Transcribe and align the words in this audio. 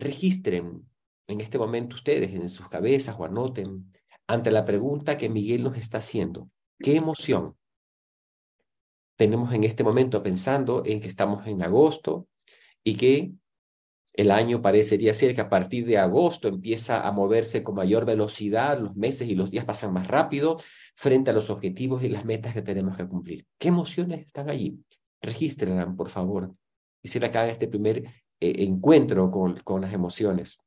registren 0.00 0.86
en 1.28 1.40
este 1.40 1.58
momento 1.58 1.96
ustedes 1.96 2.32
en 2.32 2.48
sus 2.48 2.68
cabezas 2.68 3.16
o 3.18 3.24
anoten 3.24 3.90
ante 4.26 4.50
la 4.50 4.64
pregunta 4.64 5.16
que 5.16 5.28
Miguel 5.28 5.62
nos 5.62 5.76
está 5.76 5.98
haciendo. 5.98 6.50
¿Qué 6.78 6.96
emoción 6.96 7.56
tenemos 9.16 9.52
en 9.52 9.64
este 9.64 9.84
momento 9.84 10.22
pensando 10.22 10.82
en 10.86 10.98
que 10.98 11.08
estamos 11.08 11.46
en 11.46 11.62
agosto 11.62 12.26
y 12.82 12.96
que 12.96 13.32
el 14.14 14.30
año 14.30 14.62
parecería 14.62 15.14
ser 15.14 15.34
que 15.34 15.42
a 15.42 15.48
partir 15.48 15.86
de 15.86 15.98
agosto 15.98 16.48
empieza 16.48 17.06
a 17.06 17.12
moverse 17.12 17.62
con 17.62 17.74
mayor 17.74 18.04
velocidad, 18.04 18.78
los 18.78 18.96
meses 18.96 19.28
y 19.28 19.34
los 19.34 19.50
días 19.50 19.64
pasan 19.64 19.92
más 19.92 20.08
rápido 20.08 20.58
frente 20.96 21.30
a 21.30 21.34
los 21.34 21.50
objetivos 21.50 22.02
y 22.02 22.08
las 22.08 22.24
metas 22.24 22.54
que 22.54 22.62
tenemos 22.62 22.96
que 22.96 23.06
cumplir. 23.06 23.46
¿Qué 23.58 23.68
emociones 23.68 24.26
están 24.26 24.48
allí? 24.50 24.78
Regístrenlas, 25.20 25.94
por 25.94 26.08
favor. 26.08 26.54
Quisiera 27.02 27.30
que 27.30 27.38
hagan 27.38 27.50
este 27.50 27.68
primer 27.68 28.04
eh, 28.40 28.64
encuentro 28.64 29.30
con, 29.30 29.80
las 29.80 29.92
emociones. 29.92 30.58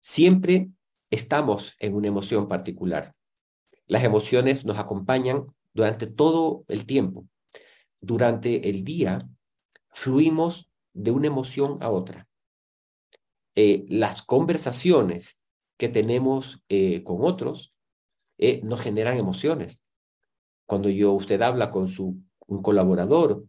Siempre 0.00 0.70
estamos 1.10 1.74
en 1.78 1.94
una 1.94 2.08
emoción 2.08 2.48
particular. 2.48 3.14
Las 3.86 4.02
emociones 4.04 4.64
nos 4.64 4.78
acompañan 4.78 5.46
durante 5.72 6.06
todo 6.06 6.64
el 6.68 6.86
tiempo. 6.86 7.26
Durante 8.00 8.70
el 8.70 8.82
día 8.82 9.28
fluimos 9.90 10.70
de 10.92 11.10
una 11.10 11.26
emoción 11.26 11.78
a 11.80 11.90
otra. 11.90 12.28
Eh, 13.54 13.84
las 13.88 14.22
conversaciones 14.22 15.38
que 15.76 15.88
tenemos 15.88 16.62
eh, 16.68 17.02
con 17.02 17.18
otros 17.20 17.74
eh, 18.38 18.60
nos 18.62 18.80
generan 18.80 19.18
emociones. 19.18 19.84
Cuando 20.66 20.88
yo, 20.88 21.12
usted 21.12 21.42
habla 21.42 21.70
con 21.70 21.88
su 21.88 22.22
un 22.46 22.62
colaborador, 22.62 23.44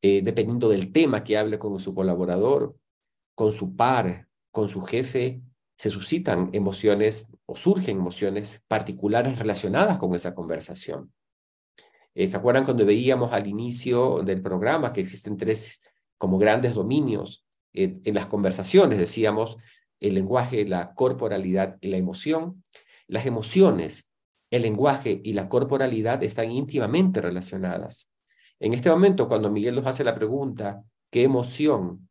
dependiendo 0.00 0.68
del 0.68 0.92
tema 0.92 1.24
que 1.24 1.36
hable 1.36 1.58
con 1.58 1.78
su 1.80 1.94
colaborador, 1.94 2.76
con 3.34 3.52
su 3.52 3.74
par, 3.74 4.28
con 4.50 4.68
su 4.68 4.82
jefe, 4.82 5.42
se 5.78 5.90
suscitan 5.90 6.50
emociones 6.52 7.28
o 7.46 7.56
surgen 7.56 7.98
emociones 7.98 8.62
particulares 8.66 9.38
relacionadas 9.38 9.98
con 9.98 10.14
esa 10.14 10.34
conversación. 10.34 11.12
Eh, 12.14 12.26
¿Se 12.26 12.36
acuerdan 12.36 12.64
cuando 12.64 12.84
veíamos 12.84 13.32
al 13.32 13.46
inicio 13.46 14.22
del 14.24 14.42
programa 14.42 14.92
que 14.92 15.00
existen 15.00 15.36
tres 15.36 15.80
como 16.18 16.36
grandes 16.36 16.74
dominios 16.74 17.46
eh, 17.72 18.00
en 18.02 18.14
las 18.14 18.26
conversaciones? 18.26 18.98
Decíamos 18.98 19.56
el 20.00 20.14
lenguaje, 20.14 20.64
la 20.66 20.94
corporalidad 20.94 21.78
y 21.80 21.88
la 21.88 21.96
emoción. 21.96 22.64
Las 23.06 23.24
emociones, 23.24 24.10
el 24.50 24.62
lenguaje 24.62 25.20
y 25.22 25.34
la 25.34 25.48
corporalidad 25.48 26.24
están 26.24 26.50
íntimamente 26.50 27.20
relacionadas. 27.20 28.10
En 28.60 28.72
este 28.72 28.90
momento, 28.90 29.28
cuando 29.28 29.50
Miguel 29.50 29.76
nos 29.76 29.86
hace 29.86 30.04
la 30.04 30.14
pregunta, 30.14 30.82
¿qué 31.10 31.22
emoción 31.24 32.08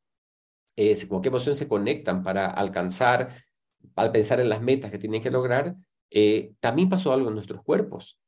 es, 0.76 1.06
con 1.08 1.22
qué 1.22 1.30
emoción 1.30 1.56
se 1.56 1.68
conectan 1.68 2.24
para 2.24 2.50
alcanzar 2.50 3.30
al 3.96 4.12
pensar 4.12 4.40
en 4.40 4.50
las 4.50 4.62
metas 4.62 4.92
que 4.92 4.98
tienen 4.98 5.22
que 5.22 5.32
lograr, 5.32 5.76
eh, 6.10 6.54
también 6.60 6.90
pasó 6.90 7.12
algo 7.14 7.30
en 7.30 7.36
nuestros 7.36 7.64
cuerpos. 7.64 8.20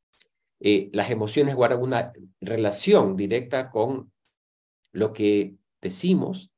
Eh, 0.59 0.89
las 0.93 1.09
emociones 1.09 1.55
guardan 1.55 1.81
una 1.81 2.11
relación 2.41 3.15
directa 3.15 3.69
con 3.69 4.11
lo 4.91 5.13
que 5.13 5.55
decimos, 5.81 6.51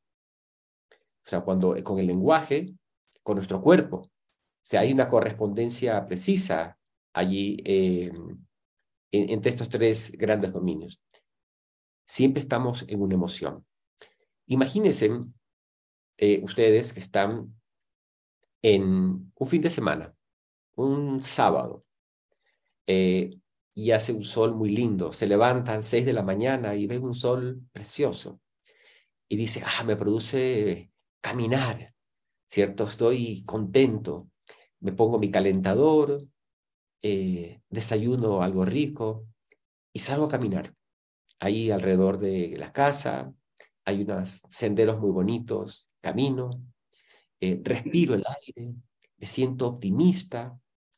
o 1.26 1.30
sea, 1.30 1.42
cuando 1.42 1.76
con 1.84 2.00
el 2.00 2.08
lenguaje, 2.08 2.74
con 3.22 3.36
nuestro 3.36 3.62
cuerpo. 3.62 3.98
O 3.98 4.10
sea, 4.64 4.82
hay 4.82 4.92
una 4.92 5.08
correspondencia 5.08 6.06
precisa 6.06 6.78
allí 7.14 7.62
eh, 7.66 8.12
entre 9.12 9.52
estos 9.52 9.70
tres 9.70 10.12
grandes 10.14 10.54
dominios. 10.54 11.02
Siempre 12.12 12.42
estamos 12.42 12.84
en 12.90 13.02
una 13.02 13.14
emoción. 13.14 13.66
Imagínense 14.48 15.10
ustedes 16.44 16.92
que 16.92 17.00
están 17.00 17.56
en 18.62 19.32
un 19.34 19.48
fin 19.48 19.62
de 19.62 19.70
semana, 19.70 20.14
un 20.76 21.24
sábado, 21.24 21.86
eh, 22.86 23.40
y 23.74 23.92
hace 23.92 24.12
un 24.12 24.26
sol 24.26 24.54
muy 24.54 24.72
lindo. 24.72 25.14
Se 25.14 25.26
levantan 25.26 25.84
seis 25.84 26.06
de 26.06 26.12
la 26.12 26.22
mañana 26.22 26.76
y 26.76 26.86
ven 26.86 27.02
un 27.06 27.14
sol 27.14 27.62
precioso. 27.72 28.42
Y 29.30 29.38
dice, 29.38 29.64
ah, 29.66 29.86
me 29.86 29.96
produce 29.96 30.92
caminar, 31.22 31.96
¿cierto? 32.50 32.84
Estoy 32.84 33.46
contento. 33.46 34.28
Me 34.82 34.92
pongo 34.92 35.18
mi 35.18 35.30
calentador, 35.30 36.28
eh, 37.02 37.62
desayuno 37.70 38.44
algo 38.44 38.66
rico 38.66 39.28
y 39.94 40.00
salgo 40.00 40.26
a 40.26 40.30
caminar. 40.30 40.76
Ahí 41.42 41.72
alrededor 41.72 42.20
de 42.20 42.56
la 42.56 42.72
casa 42.72 43.34
hay 43.84 44.04
unos 44.04 44.42
senderos 44.52 45.00
muy 45.00 45.10
bonitos, 45.10 45.90
camino, 46.00 46.52
eh, 47.40 47.60
respiro 47.64 48.14
el 48.14 48.24
aire, 48.46 48.76
me 49.18 49.28
siento 49.28 49.68
optimista. 49.68 50.56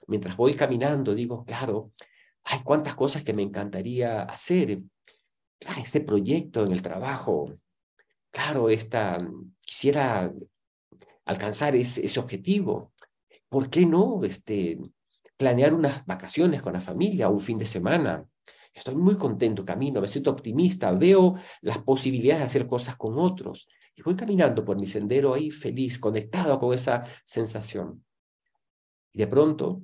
Mientras 0.08 0.36
voy 0.36 0.54
caminando, 0.54 1.16
digo, 1.16 1.46
claro, 1.46 1.92
hay 2.44 2.60
cuántas 2.62 2.94
cosas 2.94 3.24
que 3.24 3.32
me 3.32 3.42
encantaría 3.42 4.24
hacer. 4.24 4.82
Claro, 5.58 5.82
ese 5.82 6.02
proyecto 6.02 6.66
en 6.66 6.74
el 6.74 6.82
trabajo, 6.82 7.58
claro, 8.30 8.68
esta, 8.70 9.26
quisiera 9.62 10.30
alcanzar 11.24 11.74
ese, 11.78 12.06
ese 12.06 12.20
objetivo. 12.20 12.92
¿Por 13.48 13.70
qué 13.70 13.86
no 13.86 14.22
este, 14.26 14.78
planear 15.38 15.74
unas 15.74 16.06
vacaciones 16.06 16.62
con 16.62 16.74
la 16.74 16.82
familia, 16.82 17.30
un 17.30 17.40
fin 17.40 17.58
de 17.58 17.66
semana? 17.66 18.28
Estoy 18.74 18.96
muy 18.96 19.18
contento, 19.18 19.64
camino, 19.64 20.02
me 20.02 20.08
siento 20.08 20.32
optimista, 20.32 20.92
veo 20.92 21.36
las 21.62 21.78
posibilidades 21.80 22.40
de 22.42 22.46
hacer 22.46 22.68
cosas 22.68 22.96
con 22.96 23.20
otros. 23.20 23.68
Y 23.96 24.02
voy 24.02 24.16
caminando 24.16 24.66
por 24.66 24.78
mi 24.78 24.88
sendero 24.88 25.34
ahí 25.34 25.52
feliz, 25.52 26.00
conectado 26.00 26.60
con 26.60 26.74
esa 26.74 27.04
sensación. 27.24 28.04
Y 29.12 29.20
de 29.20 29.28
pronto, 29.28 29.84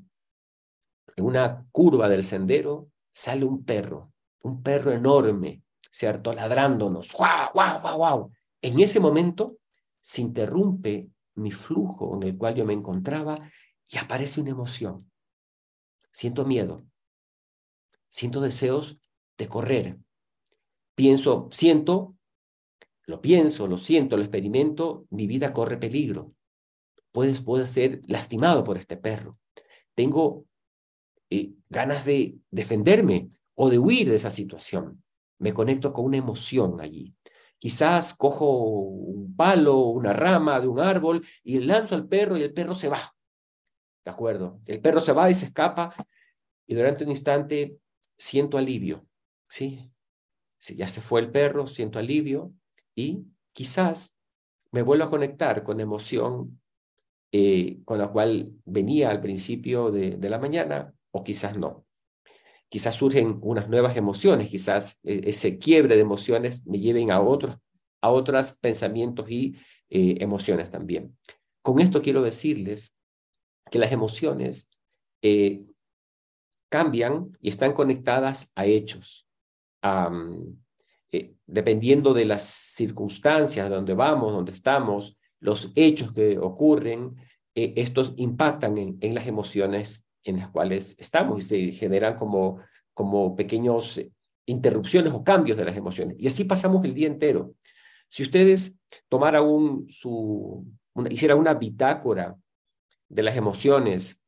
en 1.16 1.26
una 1.26 1.68
curva 1.72 2.10
del 2.10 2.24
sendero, 2.24 2.90
sale 3.12 3.46
un 3.46 3.64
perro, 3.64 4.12
un 4.42 4.64
perro 4.64 4.92
enorme, 4.92 5.62
¿cierto? 5.92 6.34
Ladrándonos. 6.34 7.14
¡Guau, 7.14 7.52
guau, 7.54 7.82
guau, 7.82 7.98
guau! 7.98 8.32
En 8.62 8.80
ese 8.80 9.00
momento 9.00 9.58
se 10.02 10.22
interrumpe 10.22 11.10
mi 11.36 11.52
flujo 11.52 12.16
en 12.16 12.24
el 12.24 12.38
cual 12.38 12.56
yo 12.56 12.66
me 12.66 12.74
encontraba 12.74 13.38
y 13.88 13.98
aparece 13.98 14.42
una 14.42 14.52
emoción. 14.52 15.10
Siento 16.12 16.46
miedo. 16.46 16.89
Siento 18.10 18.42
deseos 18.42 19.00
de 19.38 19.48
correr. 19.48 19.98
Pienso, 20.96 21.48
siento 21.52 22.16
lo 23.10 23.22
pienso, 23.22 23.66
lo 23.66 23.80
siento, 23.80 24.18
lo 24.18 24.22
experimento, 24.22 25.08
mi 25.10 25.26
vida 25.26 25.52
corre 25.52 25.78
peligro. 25.78 26.36
Puedes, 27.12 27.42
puedo 27.42 27.66
ser 27.66 28.02
lastimado 28.06 28.64
por 28.64 28.78
este 28.78 28.98
perro. 28.98 29.40
Tengo 29.96 30.46
eh, 31.32 31.54
ganas 31.70 32.06
de 32.06 32.38
defenderme 32.52 33.32
o 33.56 33.72
de 33.72 33.80
huir 33.80 34.08
de 34.08 34.16
esa 34.16 34.30
situación. 34.30 35.04
Me 35.40 35.56
conecto 35.56 35.92
con 35.92 36.06
una 36.06 36.18
emoción 36.18 36.80
allí. 36.82 37.16
Quizás 37.58 38.14
cojo 38.14 38.46
un 38.62 39.36
palo, 39.36 39.78
una 39.78 40.14
rama 40.14 40.62
de 40.62 40.68
un 40.68 40.80
árbol 40.80 41.26
y 41.44 41.60
lanzo 41.62 41.96
al 41.96 42.08
perro 42.08 42.38
y 42.38 42.44
el 42.44 42.54
perro 42.54 42.76
se 42.76 42.90
va. 42.90 43.16
¿De 44.06 44.12
acuerdo? 44.12 44.62
El 44.68 44.82
perro 44.82 45.00
se 45.00 45.14
va 45.14 45.32
y 45.32 45.34
se 45.34 45.46
escapa 45.46 45.96
y 46.68 46.76
durante 46.76 47.06
un 47.06 47.10
instante 47.10 47.76
siento 48.20 48.58
alivio. 48.58 49.08
¿Sí? 49.50 49.92
Si 50.60 50.76
ya 50.76 50.88
se 50.88 51.02
fue 51.02 51.22
el 51.22 51.32
perro, 51.32 51.66
siento 51.66 51.98
alivio, 51.98 52.54
y 52.96 53.26
quizás 53.54 54.20
me 54.72 54.84
vuelvo 54.84 55.06
a 55.06 55.10
conectar 55.10 55.64
con 55.64 55.80
emoción 55.80 56.62
eh, 57.32 57.80
con 57.86 57.98
la 57.98 58.10
cual 58.10 58.52
venía 58.66 59.10
al 59.10 59.22
principio 59.22 59.92
de, 59.92 60.18
la 60.30 60.40
mañana 60.40 60.94
o 61.12 61.24
quizás 61.24 61.58
no. 61.58 61.86
Quizás 62.68 62.96
surgen 62.96 63.40
unas 63.42 63.70
nuevas 63.70 63.96
emociones, 63.98 64.50
quizás 64.50 65.00
eh, 65.04 65.22
ese 65.26 65.58
quiebre 65.58 65.96
de 65.96 66.02
emociones 66.02 66.66
me 66.68 66.80
lleven 66.80 67.10
a 67.12 67.22
otros 67.22 67.58
a 68.02 68.10
otros 68.12 68.54
pensamientos 68.54 69.30
y 69.30 69.58
eh, 69.90 70.16
emociones 70.20 70.72
también. 70.72 71.18
Con 71.62 71.80
esto 71.80 72.02
quiero 72.02 72.22
decirles 72.22 72.96
que 73.70 73.78
las 73.78 73.92
emociones 73.92 74.70
cambian 76.70 77.38
y 77.42 77.50
están 77.50 77.74
conectadas 77.74 78.52
a 78.56 78.66
hechos, 78.66 79.28
eh, 81.12 81.34
dependiendo 81.48 82.14
de 82.14 82.26
las 82.26 82.44
circunstancias, 82.44 83.70
donde 83.70 83.94
vamos, 83.94 84.32
donde 84.32 84.52
estamos, 84.52 85.18
los 85.40 85.72
hechos 85.76 86.14
que 86.14 86.38
ocurren, 86.38 87.16
eh, 87.56 87.74
estos 87.78 88.14
impactan 88.18 88.78
en, 88.78 89.16
las 89.16 89.28
emociones 89.28 90.04
en 90.24 90.38
las 90.38 90.50
cuales 90.50 90.96
estamos 91.00 91.40
y 91.40 91.42
se 91.42 91.72
generan 91.72 92.16
como, 92.16 92.60
como 92.94 93.36
pequeños 93.36 94.00
interrupciones 94.46 95.14
o 95.14 95.24
cambios 95.24 95.58
de 95.58 95.66
las 95.66 95.76
emociones. 95.76 96.16
Y 96.20 96.28
así 96.28 96.44
pasamos 96.44 96.84
el 96.86 96.94
día 96.94 97.08
entero. 97.08 97.56
Si 98.10 98.24
ustedes 98.24 98.80
tomaran 99.08 99.46
un, 99.46 99.90
su, 99.90 100.66
una, 100.94 101.12
hicieran 101.12 101.38
una 101.38 101.54
bitácora 101.54 102.36
de 103.08 103.24
las 103.24 103.36
emociones 103.36 104.19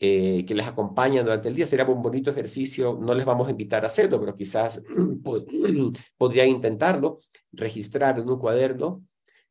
eh, 0.00 0.44
que 0.46 0.54
les 0.54 0.66
acompañan 0.66 1.24
durante 1.24 1.48
el 1.48 1.54
día. 1.56 1.66
Sería 1.66 1.84
un 1.86 2.02
bonito 2.02 2.30
ejercicio, 2.30 2.98
no 3.00 3.14
les 3.14 3.26
vamos 3.26 3.48
a 3.48 3.50
invitar 3.50 3.84
a 3.84 3.88
hacerlo, 3.88 4.20
pero 4.20 4.36
quizás 4.36 4.82
podrían 6.18 6.48
intentarlo. 6.48 7.20
registrar 7.50 8.18
en 8.18 8.28
un 8.28 8.38
cuaderno 8.38 9.02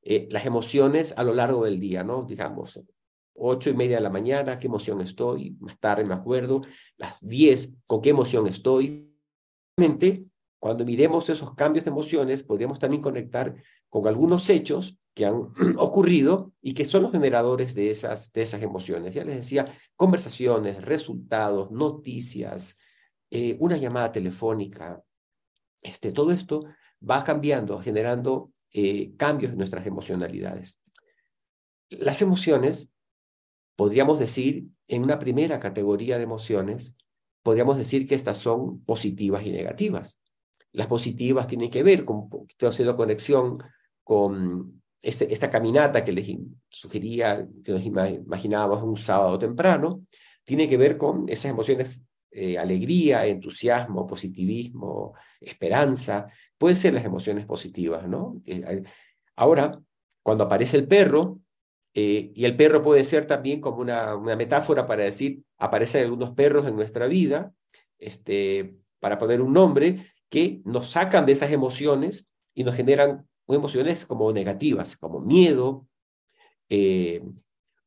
eh, 0.01 0.27
las 0.31 0.45
emociones 0.45 1.13
a 1.17 1.23
lo 1.23 1.33
largo 1.33 1.65
del 1.65 1.79
día, 1.79 2.03
¿no? 2.03 2.23
Digamos, 2.23 2.79
ocho 3.33 3.69
y 3.69 3.73
media 3.73 3.97
de 3.97 4.03
la 4.03 4.09
mañana, 4.09 4.57
qué 4.57 4.67
emoción 4.67 5.01
estoy, 5.01 5.57
más 5.59 5.79
tarde 5.79 6.05
me 6.05 6.13
acuerdo, 6.13 6.61
las 6.97 7.25
diez, 7.27 7.75
con 7.85 8.01
qué 8.01 8.11
emoción 8.11 8.47
estoy. 8.47 9.13
Cuando 10.59 10.85
miremos 10.85 11.29
esos 11.29 11.53
cambios 11.53 11.85
de 11.85 11.91
emociones, 11.91 12.41
podríamos 12.44 12.79
también 12.79 13.01
conectar 13.01 13.55
con 13.89 14.07
algunos 14.07 14.49
hechos 14.49 14.97
que 15.18 15.25
han 15.25 15.52
ocurrido 15.78 16.54
y 16.62 16.75
que 16.75 16.86
son 16.86 17.02
los 17.02 17.12
generadores 17.12 17.74
de 17.74 17.90
esas, 17.90 18.31
de 18.34 18.44
esas 18.44 18.62
emociones. 18.62 19.16
Ya 19.16 19.25
les 19.25 19.38
decía, 19.38 19.66
conversaciones, 19.96 20.80
resultados, 20.84 21.72
noticias, 21.72 22.78
eh, 23.31 23.58
una 23.60 23.78
llamada 23.78 24.12
telefónica. 24.12 25.02
Este, 25.81 26.12
todo 26.12 26.31
esto 26.31 26.66
va 27.02 27.24
cambiando, 27.24 27.81
generando 27.81 28.52
eh, 28.72 29.16
cambios 29.18 29.54
en 29.54 29.58
nuestras 29.58 29.88
emocionalidades. 29.88 30.84
Las 31.90 32.22
emociones, 32.22 32.92
podríamos 33.75 34.19
decir, 34.19 34.68
en 34.88 35.04
una 35.04 35.18
primera 35.18 35.60
categoría 35.60 36.18
de 36.18 36.25
emociones, 36.25 36.96
podríamos 37.42 37.80
decir 37.80 38.08
que 38.08 38.14
estas 38.14 38.38
son 38.38 38.81
positivas 38.81 39.44
y 39.48 39.52
negativas. 39.52 40.22
Las 40.74 40.86
positivas 40.86 41.48
tienen 41.48 41.72
que 41.72 41.81
ver 41.81 42.06
con, 42.06 42.30
haciendo 42.62 42.96
conexión 42.96 43.64
con 44.04 44.84
este, 45.07 45.31
esta 45.31 45.50
caminata 45.50 46.04
que 46.04 46.12
les 46.12 46.27
sugería, 46.68 47.48
que 47.63 47.71
nos 47.71 47.81
imaginábamos 47.81 48.83
un 48.83 48.98
sábado 48.98 49.39
temprano, 49.39 50.06
tiene 50.44 50.68
que 50.68 50.75
ver 50.75 50.98
con 50.98 51.30
esas 51.30 51.51
emociones, 51.51 52.01
eh, 52.30 52.57
alegría, 52.57 53.25
entusiasmo, 53.25 54.06
positivismo, 54.06 55.13
esperanza, 55.39 56.27
pueden 56.57 56.75
ser 56.75 56.94
las 56.94 57.06
emociones 57.06 57.45
positivas, 57.45 58.06
¿no? 58.06 58.42
Ahora, 59.38 59.80
cuando 60.24 60.44
aparece 60.44 60.75
el 60.75 60.89
perro, 60.89 61.39
eh, 61.94 62.33
y 62.36 62.44
el 62.44 62.57
perro 62.57 62.83
puede 62.83 63.06
ser 63.06 63.25
también 63.25 63.62
como 63.62 63.77
una, 63.77 64.13
una, 64.13 64.36
metáfora 64.36 64.86
para 64.86 65.06
decir, 65.06 65.42
aparecen 65.57 66.04
algunos 66.04 66.31
perros 66.31 66.68
en 66.68 66.75
nuestra 66.75 67.07
vida, 67.07 67.54
este, 67.98 68.75
para 69.00 69.18
poner 69.18 69.42
un 69.42 69.54
nombre, 69.54 70.12
que 70.30 70.59
nos 70.65 70.89
sacan 70.89 71.25
de 71.25 71.31
esas 71.31 71.51
emociones 71.51 72.30
y 72.54 72.65
nos 72.65 72.75
generan 72.75 73.25
emociones 73.55 74.05
como 74.05 74.31
negativas, 74.33 74.97
como 74.97 75.19
miedo, 75.19 75.88
eh, 76.69 77.23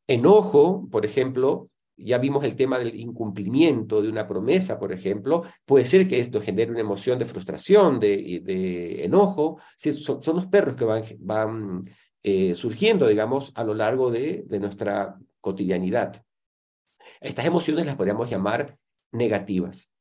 enojo, 0.07 0.89
por 0.91 1.05
ejemplo, 1.05 1.71
ya 1.97 2.19
vimos 2.19 2.45
el 2.45 2.57
tema 2.57 2.79
del 2.79 2.99
incumplimiento 2.99 4.01
de 4.01 4.09
una 4.09 4.27
promesa, 4.27 4.79
por 4.79 4.93
ejemplo, 4.93 5.43
puede 5.67 5.85
ser 5.85 6.09
que 6.09 6.19
esto 6.19 6.41
genere 6.41 6.71
una 6.71 6.81
emoción 6.81 7.19
de 7.19 7.27
frustración, 7.27 8.01
de, 8.01 8.41
de 8.43 9.05
enojo, 9.05 9.59
son, 9.77 10.23
son, 10.23 10.35
los 10.37 10.47
perros 10.47 10.77
que 10.77 10.85
van, 10.85 11.05
van 11.19 11.85
eh, 12.23 12.55
surgiendo, 12.55 13.07
digamos, 13.07 13.53
a 13.55 13.65
lo 13.65 13.75
largo 13.75 14.11
de, 14.11 14.45
de 14.47 14.61
nuestra 14.61 15.19
cotidianidad. 15.41 16.25
Estas 17.21 17.47
emociones 17.47 17.87
las 17.87 17.97
podríamos 17.97 18.31
llamar 18.31 18.77
negativas. 19.13 19.93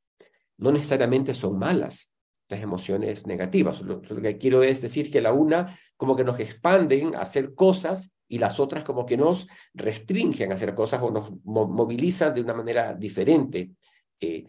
No 0.57 0.71
necesariamente 0.71 1.33
son 1.33 1.57
malas, 1.57 2.11
las 2.49 2.61
emociones 2.61 3.27
negativas. 3.27 3.81
Lo, 3.81 4.01
que 4.01 4.37
quiero 4.37 4.63
es 4.63 4.81
decir 4.81 5.11
que 5.11 5.21
la 5.21 5.31
una 5.31 5.77
como 5.95 6.15
que 6.15 6.23
nos 6.23 6.39
expanden 6.39 7.15
a 7.15 7.21
hacer 7.21 7.53
cosas 7.53 8.17
y 8.27 8.39
las 8.39 8.59
otras 8.59 8.83
como 8.83 9.05
que 9.05 9.17
nos 9.17 9.47
restringen 9.73 10.51
a 10.51 10.55
hacer 10.55 10.75
cosas 10.75 11.01
o 11.01 11.11
nos 11.11 11.31
movilizan 11.43 12.33
de 12.33 12.41
una 12.41 12.53
manera 12.53 12.93
diferente. 12.93 13.71
Eh, 14.19 14.45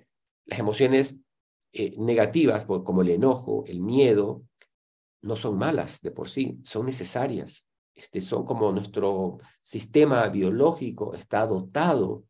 las 0.47 0.58
emociones 0.58 1.23
eh, 1.73 1.94
negativas, 1.99 2.64
como 2.64 3.02
el 3.02 3.11
enojo, 3.11 3.64
el 3.67 3.81
miedo, 3.81 4.43
no 5.23 5.37
son 5.37 5.58
malas 5.58 6.00
de 6.00 6.11
por 6.11 6.29
sí, 6.29 6.58
son 6.64 6.87
necesarias. 6.87 7.69
Este, 7.94 8.23
son 8.23 8.46
como 8.46 8.73
nuestro 8.73 9.38
sistema 9.62 10.26
biológico 10.29 11.14
está 11.14 11.46
dotado 11.46 12.25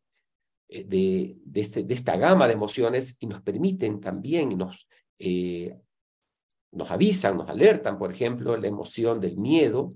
eh, 0.67 0.83
de, 0.83 1.37
este, 1.53 1.83
de, 1.83 1.93
esta 1.93 2.17
gama 2.17 2.47
de 2.47 2.53
emociones 2.53 3.15
y 3.21 3.27
nos 3.27 3.41
permiten 3.41 4.01
también, 4.01 4.49
nos 4.57 4.87
eh, 5.21 5.79
nos 6.71 6.89
avisan, 6.91 7.37
nos 7.37 7.49
alertan, 7.49 7.97
por 7.97 8.11
ejemplo, 8.11 8.57
la 8.57 8.67
emoción 8.67 9.19
del 9.19 9.37
miedo. 9.37 9.93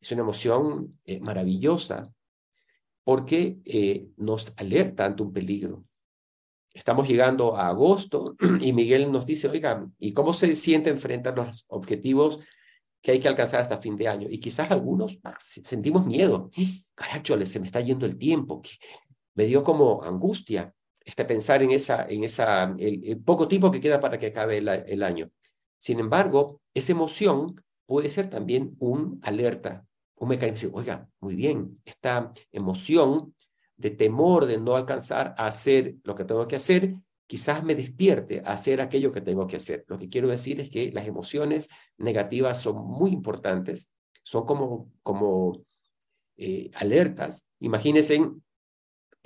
Es 0.00 0.12
una 0.12 0.22
emoción 0.22 0.90
eh, 1.04 1.20
maravillosa 1.20 2.12
porque 3.04 3.58
eh, 3.64 4.08
nos 4.16 4.52
alerta 4.56 5.04
ante 5.04 5.22
un 5.22 5.32
peligro. 5.32 5.84
Estamos 6.72 7.08
llegando 7.08 7.56
a 7.56 7.68
agosto 7.68 8.36
y 8.60 8.72
Miguel 8.72 9.10
nos 9.10 9.26
dice, 9.26 9.48
oiga, 9.48 9.86
¿y 9.98 10.12
cómo 10.12 10.32
se 10.32 10.54
siente 10.54 10.94
frente 10.96 11.28
a 11.28 11.32
los 11.32 11.66
objetivos 11.68 12.40
que 13.00 13.12
hay 13.12 13.20
que 13.20 13.28
alcanzar 13.28 13.60
hasta 13.60 13.78
fin 13.78 13.96
de 13.96 14.08
año? 14.08 14.28
Y 14.30 14.38
quizás 14.38 14.70
algunos 14.70 15.18
ah, 15.24 15.36
sentimos 15.38 16.06
miedo. 16.06 16.50
Caracho, 16.94 17.44
se 17.46 17.60
me 17.60 17.66
está 17.66 17.80
yendo 17.80 18.06
el 18.06 18.16
tiempo. 18.16 18.62
Me 19.34 19.46
dio 19.46 19.62
como 19.62 20.02
angustia 20.02 20.74
este, 21.06 21.24
pensar 21.24 21.62
en, 21.62 21.70
esa, 21.70 22.04
en 22.08 22.24
esa, 22.24 22.74
el, 22.78 23.18
poco 23.22 23.46
tiempo 23.46 23.70
que 23.70 23.80
queda 23.80 24.00
para 24.00 24.18
que 24.18 24.26
acabe 24.26 24.58
el, 24.58 25.02
año. 25.04 25.30
Sin 25.78 26.00
embargo, 26.00 26.60
esa 26.74 26.92
emoción 26.92 27.54
puede 27.86 28.08
ser 28.08 28.28
también 28.28 28.74
un 28.80 29.20
alerta, 29.22 29.86
un 30.16 30.28
mecanismo. 30.28 30.76
Oiga, 30.76 31.08
muy 31.20 31.36
bien, 31.36 31.76
esta 31.84 32.32
emoción 32.50 33.34
de 33.76 33.90
temor 33.90 34.46
de 34.46 34.58
no 34.58 34.74
alcanzar 34.74 35.36
a 35.38 35.46
hacer 35.46 35.94
lo 36.02 36.16
que 36.16 36.24
tengo 36.24 36.48
que 36.48 36.56
hacer, 36.56 36.96
quizás 37.28 37.62
me 37.62 37.76
despierte 37.76 38.42
a 38.44 38.54
hacer 38.54 38.80
aquello 38.80 39.12
que 39.12 39.20
tengo 39.20 39.46
que 39.46 39.56
hacer. 39.56 39.84
Lo 39.86 39.98
que 39.98 40.08
quiero 40.08 40.26
decir 40.26 40.60
es 40.60 40.70
que 40.70 40.90
las 40.90 41.06
emociones 41.06 41.68
negativas 41.98 42.60
son 42.60 42.84
muy 42.84 43.12
importantes, 43.12 43.92
son 44.24 44.44
como, 44.44 44.90
como 45.04 45.64
eh, 46.36 46.68
alertas. 46.74 47.48
Imagínense 47.60 48.28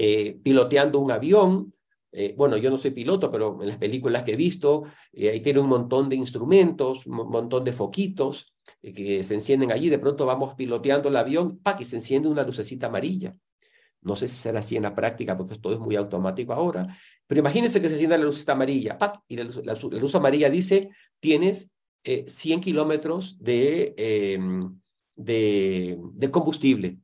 eh, 0.02 0.40
piloteando 0.42 0.98
un 0.98 1.10
avión. 1.10 1.74
Eh, 2.10 2.34
bueno, 2.34 2.56
yo 2.56 2.70
no 2.70 2.78
soy 2.78 2.92
piloto, 2.92 3.30
pero 3.30 3.58
en 3.60 3.68
las 3.68 3.76
películas 3.76 4.24
que 4.24 4.32
he 4.32 4.36
visto, 4.36 4.84
eh, 5.12 5.28
ahí 5.28 5.40
tiene 5.40 5.60
un 5.60 5.68
montón 5.68 6.08
de 6.08 6.16
instrumentos, 6.16 7.04
un 7.04 7.28
montón 7.28 7.64
de 7.64 7.74
foquitos 7.74 8.54
que 8.82 9.22
se 9.22 9.34
encienden 9.34 9.72
allí. 9.72 9.90
De 9.90 9.98
pronto 9.98 10.24
vamos 10.24 10.54
piloteando 10.54 11.10
el 11.10 11.16
avión, 11.16 11.58
¡pac! 11.58 11.82
y 11.82 11.84
se 11.84 11.96
enciende 11.96 12.28
una 12.28 12.44
lucecita 12.44 12.86
amarilla. 12.86 13.36
No 14.00 14.16
sé 14.16 14.26
si 14.26 14.36
será 14.36 14.60
así 14.60 14.74
en 14.74 14.84
la 14.84 14.94
práctica, 14.94 15.36
porque 15.36 15.56
todo 15.56 15.74
es 15.74 15.78
muy 15.78 15.96
automático 15.96 16.54
ahora. 16.54 16.86
Pero 17.26 17.40
imagínense 17.40 17.82
que 17.82 17.88
se 17.88 17.96
encienda 17.96 18.16
la 18.16 18.24
lucecita 18.24 18.52
amarilla, 18.52 18.96
¡pac! 18.96 19.20
y 19.28 19.36
la 19.36 19.44
luz, 19.44 20.14
amarilla 20.14 20.48
dice, 20.48 20.88
tienes 21.20 21.74
100 22.02 22.62
kilómetros 22.62 23.38
de, 23.38 23.92
em, 23.98 24.80
de, 25.14 25.98
de 26.14 26.30
combustible. 26.30 26.96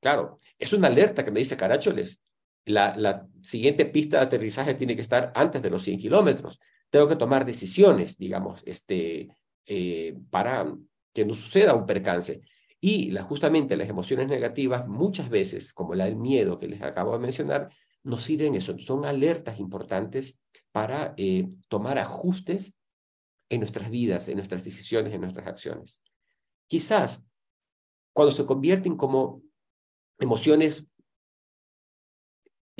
Claro, 0.00 0.36
es 0.58 0.72
una 0.72 0.88
alerta 0.88 1.24
que 1.24 1.30
me 1.30 1.38
dice, 1.38 1.56
caracholes, 1.56 2.20
la, 2.64 3.26
siguiente 3.42 3.86
pista 3.86 4.18
de 4.18 4.24
aterrizaje 4.24 4.74
tiene 4.74 4.94
que 4.94 5.02
estar 5.02 5.32
antes 5.34 5.60
de 5.62 5.70
los 5.70 5.82
100 5.82 5.98
kilómetros. 5.98 6.60
Tengo 6.90 7.08
que 7.08 7.16
tomar 7.16 7.44
decisiones, 7.44 8.16
digamos, 8.16 8.62
este, 8.66 9.36
eh, 9.66 10.16
para 10.30 10.72
que 11.12 11.24
no 11.24 11.34
suceda 11.34 11.74
un 11.74 11.86
percance. 11.86 12.42
Y 12.80 13.10
la, 13.10 13.22
justamente 13.22 13.76
las 13.76 13.88
emociones 13.88 14.28
negativas, 14.28 14.86
muchas 14.86 15.28
veces, 15.28 15.72
como 15.72 15.94
la 15.94 16.04
del 16.04 16.16
miedo 16.16 16.58
que 16.58 16.68
les 16.68 16.82
acabo 16.82 17.12
de 17.12 17.18
mencionar, 17.18 17.70
nos 18.04 18.22
sirven 18.22 18.54
eso. 18.54 18.78
Son 18.78 19.04
alertas 19.04 19.58
importantes 19.58 20.40
para 20.70 21.14
eh, 21.16 21.48
tomar 21.68 21.98
ajustes 21.98 22.78
en 23.48 23.60
nuestras 23.60 23.90
vidas, 23.90 24.28
en 24.28 24.36
nuestras 24.36 24.64
decisiones, 24.64 25.12
en 25.12 25.20
nuestras 25.20 25.46
acciones. 25.46 26.02
Quizás 26.66 27.26
cuando 28.12 28.32
se 28.32 28.46
convierten 28.46 28.96
como 28.96 29.42
emociones 30.18 30.86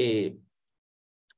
eh, 0.03 0.37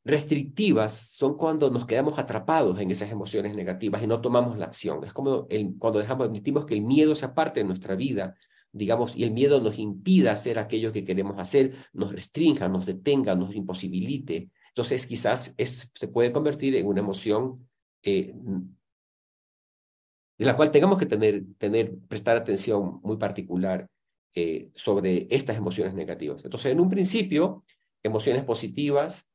restrictivas 0.05 0.93
son 0.93 1.37
cuando 1.37 1.71
nos 1.71 1.87
quedamos 1.87 2.19
atrapados 2.19 2.79
en 2.81 2.91
esas 2.91 3.11
emociones 3.11 3.55
negativas 3.55 4.03
y 4.03 4.07
no 4.07 4.21
tomamos 4.21 4.59
la 4.59 4.67
acción. 4.67 5.03
Es 5.05 5.13
como 5.13 5.47
cuando 5.79 5.99
dejamos, 5.99 6.27
admitimos 6.27 6.67
que 6.67 6.75
el 6.75 6.83
miedo 6.83 7.15
sea 7.15 7.35
parte 7.35 7.61
de 7.61 7.67
nuestra 7.67 7.95
vida, 7.95 8.37
digamos, 8.73 9.17
y 9.17 9.23
el 9.23 9.31
miedo 9.31 9.61
nos 9.61 9.79
impida 9.79 10.33
hacer 10.33 10.59
aquello 10.59 10.93
que 10.93 11.05
queremos 11.05 11.39
hacer, 11.39 11.75
nos 11.93 12.13
restrinja, 12.13 12.69
nos 12.69 12.87
detenga, 12.87 13.35
nos 13.35 13.55
imposibilite. 13.55 14.51
Entonces, 14.69 15.07
quizás 15.07 15.55
se 15.57 16.09
puede 16.09 16.33
convertir 16.33 16.75
en 16.75 16.87
una 16.87 17.01
emoción 17.01 17.69
eh, 18.03 18.35
de 20.37 20.45
la 20.45 20.57
cual 20.57 20.71
tengamos 20.71 20.99
que 20.99 21.07
tener, 21.07 21.45
tener, 21.59 21.97
prestar 22.09 22.37
atención 22.37 23.01
muy 23.03 23.17
particular 23.17 23.89
eh, 24.35 24.71
sobre 24.75 25.29
estas 25.31 25.57
emociones 25.57 25.95
negativas. 25.95 26.45
Entonces, 26.45 26.73
en 26.73 26.81
un 26.81 26.91
principio, 26.91 27.65
emociones 28.05 28.45
positivas 28.45 29.29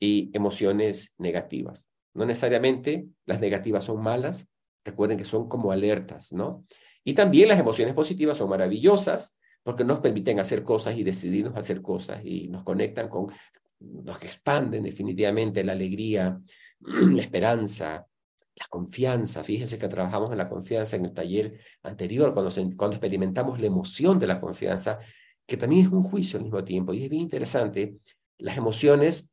y 0.00 0.30
emociones 0.32 1.14
negativas. 1.18 1.88
No 2.14 2.24
necesariamente 2.24 3.06
las 3.26 3.40
negativas 3.40 3.84
son 3.84 4.02
malas, 4.02 4.48
recuerden 4.84 5.18
que 5.18 5.24
son 5.24 5.48
como 5.48 5.72
alertas, 5.72 6.32
¿no? 6.32 6.64
Y 7.04 7.12
también 7.14 7.48
las 7.48 7.60
emociones 7.60 7.94
positivas 7.94 8.38
son 8.38 8.48
maravillosas 8.48 9.38
porque 9.62 9.84
nos 9.84 10.00
permiten 10.00 10.40
hacer 10.40 10.62
cosas 10.62 10.96
y 10.96 11.02
decidirnos 11.02 11.56
hacer 11.56 11.82
cosas 11.82 12.24
y 12.24 12.48
nos 12.48 12.62
conectan 12.62 13.08
con, 13.08 13.28
que 13.28 14.26
expanden 14.26 14.84
definitivamente 14.84 15.64
la 15.64 15.72
alegría, 15.72 16.40
la 16.80 17.20
esperanza, 17.20 18.06
la 18.54 18.66
confianza. 18.70 19.42
Fíjense 19.44 19.78
que 19.78 19.88
trabajamos 19.88 20.32
en 20.32 20.38
la 20.38 20.48
confianza 20.48 20.96
en 20.96 21.04
el 21.04 21.12
taller 21.12 21.60
anterior, 21.82 22.32
cuando, 22.32 22.52
cuando 22.76 22.96
experimentamos 22.96 23.60
la 23.60 23.66
emoción 23.66 24.18
de 24.18 24.26
la 24.28 24.40
confianza, 24.40 24.98
que 25.46 25.56
también 25.56 25.86
es 25.86 25.92
un 25.92 26.02
juicio 26.02 26.38
al 26.38 26.44
mismo 26.44 26.62
tiempo. 26.64 26.92
Y 26.92 27.04
es 27.04 27.10
bien 27.10 27.22
interesante, 27.22 27.98
las 28.38 28.56
emociones 28.56 29.32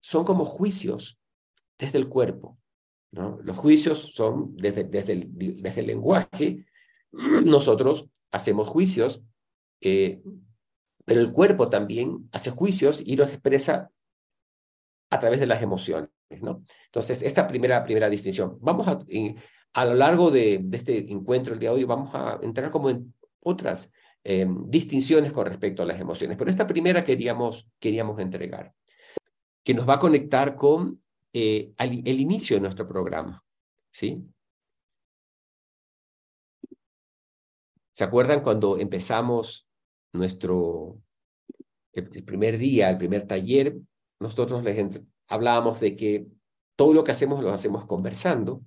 son 0.00 0.24
como 0.24 0.44
juicios 0.44 1.18
desde 1.78 1.98
el 1.98 2.08
cuerpo. 2.08 2.58
¿no? 3.10 3.38
Los 3.42 3.56
juicios 3.56 4.12
son 4.14 4.54
desde, 4.56 4.84
desde, 4.84 5.14
el, 5.14 5.28
desde 5.62 5.80
el 5.80 5.86
lenguaje. 5.86 6.66
Nosotros 7.12 8.08
hacemos 8.30 8.68
juicios, 8.68 9.22
eh, 9.80 10.22
pero 11.04 11.20
el 11.20 11.32
cuerpo 11.32 11.70
también 11.70 12.28
hace 12.32 12.50
juicios 12.50 13.02
y 13.04 13.16
los 13.16 13.30
expresa 13.30 13.90
a 15.10 15.18
través 15.18 15.40
de 15.40 15.46
las 15.46 15.62
emociones. 15.62 16.10
¿no? 16.42 16.64
Entonces, 16.86 17.22
esta 17.22 17.46
primera, 17.46 17.82
primera 17.84 18.10
distinción. 18.10 18.58
Vamos 18.60 18.88
a, 18.88 18.98
a 19.72 19.84
lo 19.84 19.94
largo 19.94 20.30
de, 20.30 20.58
de, 20.62 20.76
este 20.76 21.10
encuentro 21.10 21.54
el 21.54 21.60
día 21.60 21.70
de 21.70 21.76
hoy, 21.76 21.84
vamos 21.84 22.14
a 22.14 22.38
entrar 22.42 22.70
como 22.70 22.90
en 22.90 23.14
otras 23.40 23.92
eh, 24.28 24.44
distinciones 24.66 25.32
con 25.32 25.46
respecto 25.46 25.82
a 25.82 25.86
las 25.86 26.00
emociones, 26.00 26.36
pero 26.36 26.50
esta 26.50 26.66
primera 26.66 27.04
queríamos, 27.04 27.70
queríamos 27.78 28.18
entregar, 28.18 28.74
que 29.62 29.72
nos 29.72 29.88
va 29.88 29.94
a 29.94 29.98
conectar 30.00 30.56
con 30.56 31.00
eh, 31.32 31.72
el 31.78 32.20
inicio 32.20 32.56
de 32.56 32.62
nuestro 32.62 32.88
programa. 32.88 33.44
¿sí? 33.92 34.24
¿Se 37.92 38.04
acuerdan 38.04 38.42
cuando 38.42 38.78
empezamos 38.78 39.68
nuestro, 40.12 41.00
el, 41.92 42.24
primer 42.24 42.58
día, 42.58 42.90
el 42.90 42.98
primer 42.98 43.28
taller? 43.28 43.76
Nosotros 44.20 44.64
les 44.64 45.00
hablábamos 45.28 45.78
de 45.78 45.94
que 45.94 46.26
todo 46.76 46.92
lo 46.92 47.04
que 47.04 47.12
hacemos 47.12 47.42
lo 47.42 47.52
hacemos 47.52 47.86
conversando 47.86 48.62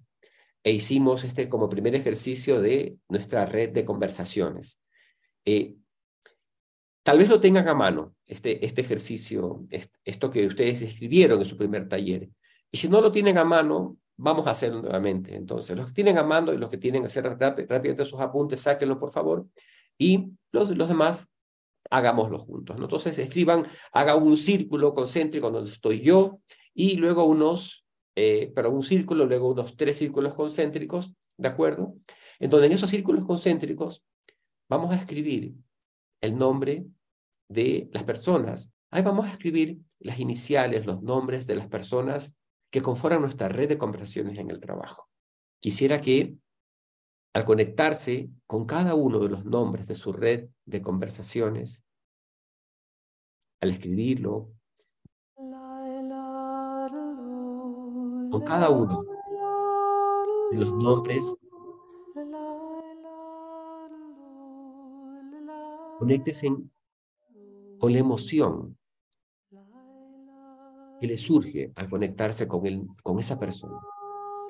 e 0.63 0.71
hicimos 0.71 1.25
este 1.25 1.47
como 1.47 1.69
primer 1.69 1.95
ejercicio 1.95 2.61
de 2.61 2.97
nuestra 3.07 3.45
red 3.45 3.71
de 3.71 3.85
conversaciones. 3.85 4.81
Eh, 5.45 5.75
tal 7.03 7.17
vez 7.17 7.29
lo 7.29 7.39
tengan 7.39 7.67
a 7.67 7.73
mano, 7.73 8.15
este, 8.25 8.65
este 8.65 8.81
ejercicio, 8.81 9.65
esto 10.03 10.29
que 10.29 10.47
ustedes 10.47 10.81
escribieron 10.81 11.39
en 11.39 11.45
su 11.45 11.57
primer 11.57 11.87
taller. 11.87 12.29
Y 12.71 12.77
si 12.77 12.87
no 12.87 13.01
lo 13.01 13.11
tienen 13.11 13.37
a 13.37 13.43
mano, 13.43 13.97
vamos 14.17 14.45
a 14.47 14.51
hacerlo 14.51 14.81
nuevamente. 14.81 15.35
Entonces, 15.35 15.75
los 15.75 15.87
que 15.87 15.93
tienen 15.93 16.17
a 16.17 16.23
mano 16.23 16.53
y 16.53 16.57
los 16.57 16.69
que 16.69 16.77
tienen 16.77 17.01
que 17.01 17.07
hacer 17.07 17.23
rápidamente 17.25 18.05
sus 18.05 18.19
apuntes, 18.19 18.61
sáquenlo 18.61 18.99
por 18.99 19.11
favor. 19.11 19.47
Y 19.97 20.27
los, 20.51 20.69
los 20.75 20.87
demás, 20.87 21.29
hagámoslo 21.89 22.37
juntos. 22.37 22.77
Entonces, 22.79 23.17
escriban, 23.17 23.65
haga 23.91 24.15
un 24.15 24.37
círculo 24.37 24.93
concéntrico 24.93 25.49
donde 25.49 25.71
estoy 25.71 26.01
yo 26.01 26.41
y 26.73 26.97
luego 26.97 27.25
unos, 27.25 27.85
eh, 28.15 28.51
pero 28.53 28.69
un 28.71 28.83
círculo, 28.83 29.25
luego 29.25 29.51
unos 29.51 29.75
tres 29.77 29.97
círculos 29.97 30.35
concéntricos, 30.35 31.13
¿de 31.37 31.47
acuerdo? 31.47 31.95
Entonces, 32.39 32.67
en 32.67 32.73
esos 32.73 32.89
círculos 32.89 33.25
concéntricos 33.25 34.03
vamos 34.69 34.91
a 34.91 34.95
escribir 34.95 35.55
el 36.21 36.37
nombre 36.37 36.85
de 37.49 37.89
las 37.91 38.03
personas. 38.03 38.71
Ahí 38.91 39.01
vamos 39.01 39.25
a 39.25 39.31
escribir 39.31 39.81
las 39.99 40.19
iniciales, 40.19 40.85
los 40.85 41.01
nombres 41.01 41.47
de 41.47 41.55
las 41.55 41.67
personas 41.67 42.37
que 42.71 42.81
conforman 42.81 43.21
nuestra 43.21 43.49
red 43.49 43.67
de 43.67 43.77
conversaciones 43.77 44.37
en 44.37 44.51
el 44.51 44.59
trabajo. 44.59 45.09
Quisiera 45.59 45.99
que 45.99 46.35
al 47.33 47.45
conectarse 47.45 48.29
con 48.47 48.65
cada 48.65 48.95
uno 48.95 49.19
de 49.19 49.29
los 49.29 49.45
nombres 49.45 49.87
de 49.87 49.95
su 49.95 50.13
red 50.13 50.49
de 50.65 50.81
conversaciones, 50.81 51.83
al 53.61 53.71
escribirlo, 53.71 54.51
con 58.31 58.43
cada 58.45 58.69
uno 58.69 59.03
de 60.51 60.57
los 60.57 60.73
nombres, 60.73 61.35
conéctese 65.99 66.47
con 67.77 67.91
la 67.91 67.99
emoción 67.99 68.77
que 70.99 71.07
le 71.07 71.17
surge 71.17 71.71
al 71.75 71.89
conectarse 71.89 72.47
con, 72.47 72.65
él, 72.65 72.87
con 73.03 73.19
esa 73.19 73.37
persona. 73.37 73.79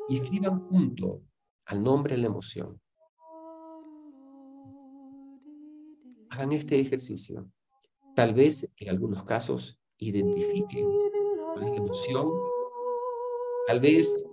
Y 0.07 0.17
escriban 0.17 0.63
junto 0.65 1.21
al 1.65 1.83
nombre 1.83 2.15
de 2.15 2.21
la 2.21 2.27
emoción. 2.27 2.79
Hagan 6.29 6.51
este 6.51 6.79
ejercicio. 6.79 7.49
Tal 8.15 8.33
vez 8.33 8.71
en 8.77 8.89
algunos 8.89 9.23
casos 9.23 9.79
identifiquen 9.97 10.87
la 11.55 11.75
emoción. 11.75 12.29
Tal 13.67 13.79
vez 13.79 14.23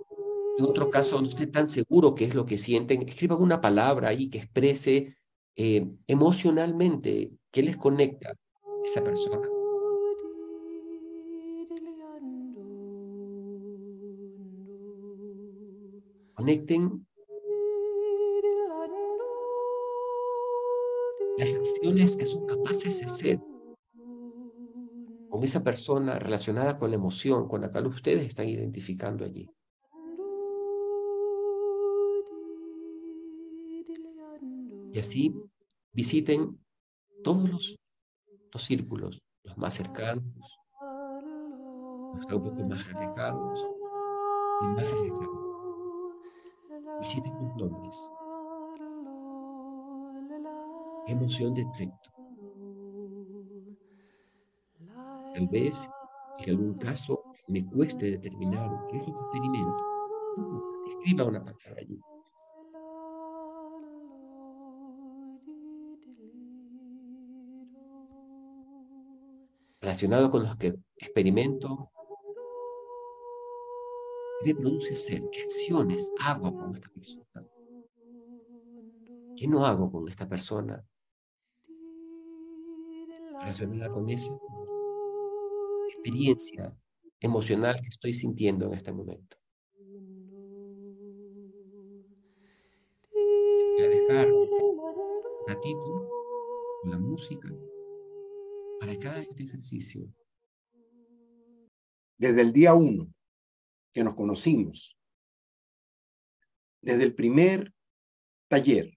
en 0.59 0.65
otro 0.65 0.91
caso 0.91 1.21
no 1.21 1.29
esté 1.29 1.47
tan 1.47 1.69
seguro 1.69 2.15
qué 2.15 2.25
es 2.25 2.35
lo 2.35 2.45
que 2.45 2.59
sienten. 2.59 3.09
Escriban 3.09 3.41
una 3.41 3.61
palabra 3.61 4.09
ahí 4.09 4.29
que 4.29 4.39
exprese 4.39 5.17
eh, 5.57 5.87
emocionalmente 6.07 7.33
qué 7.51 7.63
les 7.63 7.77
conecta 7.77 8.35
esa 8.85 9.03
persona. 9.03 9.49
conecten 16.37 17.05
las 21.39 21.55
acciones 21.55 22.17
que 22.17 22.27
son 22.27 22.47
capaces 22.47 23.01
de 23.01 23.07
hacer 23.07 23.41
con 25.29 25.43
esa 25.43 25.65
persona 25.65 26.19
relacionada 26.19 26.77
con 26.77 26.91
la 26.91 26.97
emoción 26.97 27.49
con 27.49 27.63
la 27.63 27.71
cual 27.71 27.89
ustedes 27.89 28.27
están 28.27 28.49
identificando 28.49 29.25
allí. 29.25 29.51
Y 34.97 34.99
así 34.99 35.35
visiten 35.93 36.59
todos 37.23 37.51
los, 37.51 37.77
los 38.51 38.63
círculos, 38.63 39.19
los 39.45 39.59
más 39.59 39.75
cercanos, 39.75 40.25
los 42.15 42.33
un 42.33 42.69
más 42.69 42.83
alejados 42.95 43.67
y 44.63 44.65
más 44.69 44.91
alejados 44.91 45.37
visiten 46.99 47.37
tus 47.37 47.57
nombres. 47.57 48.11
¿Qué 51.05 51.13
emoción 51.13 51.53
detecto? 51.53 52.11
Tal 55.35 55.47
vez, 55.49 55.91
en 56.39 56.51
algún 56.53 56.79
caso, 56.79 57.23
me 57.49 57.67
cueste 57.67 58.13
determinar 58.13 58.87
qué 58.89 58.97
es 58.97 59.09
lo 59.09 59.29
que. 59.31 59.75
Escriba 60.89 61.25
una 61.25 61.45
palabra 61.45 61.83
allí. 61.83 62.01
Relacionado 69.87 70.33
con 70.33 70.43
los 70.43 70.57
que 70.57 70.75
experimento 70.97 71.93
¿Qué 74.41 74.53
me 74.53 74.61
produce 74.61 74.97
ser? 74.97 75.23
¿Qué 75.31 75.43
acciones 75.43 76.13
hago 76.25 76.53
con 76.57 76.75
esta 76.75 76.89
persona? 76.89 77.47
¿Qué 79.37 79.47
no 79.47 79.65
hago 79.65 79.93
con 79.93 80.09
esta 80.09 80.29
persona? 80.29 80.85
Relacionada 83.41 83.93
con 83.93 84.09
esa 84.09 84.37
experiencia 85.91 86.77
emocional 87.21 87.77
que 87.81 87.89
estoy 87.89 88.13
sintiendo 88.13 88.67
en 88.67 88.75
este 88.75 88.91
momento. 88.91 89.37
Voy 93.13 93.85
a 93.85 93.89
dejar 93.89 94.33
un 94.33 94.49
ratito 95.47 96.11
con 96.83 96.91
la 96.91 96.99
música 96.99 97.49
para 98.81 98.97
cada 98.97 99.21
este 99.21 99.43
ejercicio. 99.43 100.13
Desde 102.19 102.41
el 102.41 102.53
día 102.53 102.75
uno 102.75 103.13
que 103.93 104.05
nos 104.05 104.15
conocimos. 104.15 104.99
Desde 106.83 107.03
el 107.03 107.15
primer 107.15 107.73
taller 108.49 108.97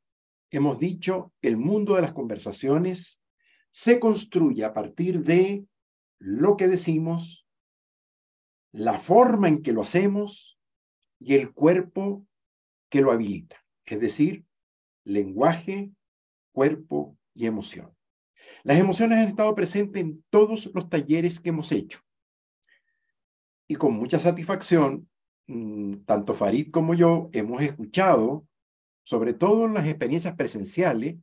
hemos 0.52 0.80
dicho, 0.80 1.34
el 1.42 1.58
mundo 1.58 1.96
de 1.96 2.02
las 2.02 2.14
conversaciones 2.14 3.22
se 3.72 4.00
construye 4.00 4.66
a 4.66 4.74
partir 4.74 5.24
de 5.24 5.66
lo 6.20 6.58
que 6.58 6.68
decimos, 6.68 7.48
la 8.72 9.00
forma 9.00 9.48
en 9.48 9.62
que 9.62 9.74
lo 9.74 9.82
hacemos 9.82 10.60
y 11.20 11.36
el 11.36 11.54
cuerpo 11.54 12.28
que 12.90 13.02
lo 13.02 13.12
habilita, 13.12 13.64
es 13.86 14.00
decir, 14.00 14.46
lenguaje, 15.04 15.92
cuerpo 16.52 17.18
y 17.34 17.46
emoción. 17.46 17.96
Las 18.64 18.80
emociones 18.80 19.20
han 19.20 19.30
estado 19.30 19.56
presentes 19.56 20.02
en 20.02 20.24
todos 20.30 20.70
los 20.74 20.90
talleres 20.90 21.40
que 21.40 21.50
hemos 21.50 21.72
hecho 21.72 22.00
y 23.68 23.76
con 23.76 23.94
mucha 23.94 24.20
satisfacción, 24.20 25.08
mm, 25.48 25.98
tanto 26.06 26.34
Farid 26.34 26.72
como 26.72 26.94
yo 26.96 27.30
hemos 27.32 27.62
escuchado, 27.62 28.46
sobre 29.04 29.34
todo 29.34 29.66
en 29.66 29.76
las 29.76 29.86
experiencias 29.86 30.36
presenciales, 30.36 31.18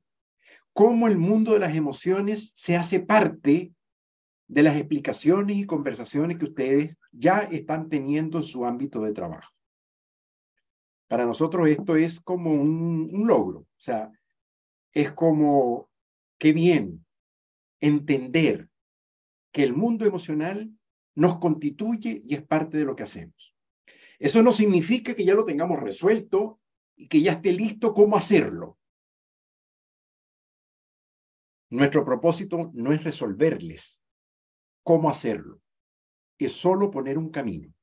cómo 0.72 1.08
el 1.08 1.18
mundo 1.18 1.52
de 1.52 1.58
las 1.58 1.76
emociones 1.76 2.52
se 2.54 2.76
hace 2.76 3.00
parte 3.00 3.72
de 4.48 4.62
las 4.62 4.76
explicaciones 4.76 5.56
y 5.56 5.66
conversaciones 5.66 6.38
que 6.38 6.44
ustedes 6.44 6.96
ya 7.10 7.40
están 7.40 7.88
teniendo 7.88 8.38
en 8.38 8.44
su 8.44 8.64
ámbito 8.64 9.00
de 9.00 9.12
trabajo. 9.12 9.52
Para 11.08 11.26
nosotros 11.26 11.68
esto 11.68 11.96
es 11.96 12.20
como 12.20 12.52
un, 12.52 13.10
un 13.12 13.26
logro, 13.26 13.60
o 13.60 13.80
sea, 13.80 14.10
es 14.92 15.12
como, 15.12 15.88
qué 16.38 16.52
bien 16.52 17.05
entender 17.80 18.68
que 19.52 19.62
el 19.62 19.74
mundo 19.74 20.04
emocional 20.04 20.70
nos 21.14 21.38
constituye 21.38 22.22
y 22.24 22.34
es 22.34 22.42
parte 22.42 22.78
de 22.78 22.84
lo 22.84 22.94
que 22.94 23.02
hacemos. 23.02 23.54
Eso 24.18 24.42
no 24.42 24.52
significa 24.52 25.14
que 25.14 25.24
ya 25.24 25.34
lo 25.34 25.44
tengamos 25.44 25.80
resuelto 25.80 26.60
y 26.94 27.08
que 27.08 27.22
ya 27.22 27.32
esté 27.32 27.52
listo 27.52 27.94
cómo 27.94 28.16
hacerlo. 28.16 28.78
Nuestro 31.70 32.04
propósito 32.04 32.70
no 32.74 32.92
es 32.92 33.02
resolverles 33.02 34.04
cómo 34.82 35.10
hacerlo, 35.10 35.60
es 36.38 36.52
solo 36.52 36.90
poner 36.90 37.18
un 37.18 37.30
camino, 37.30 37.74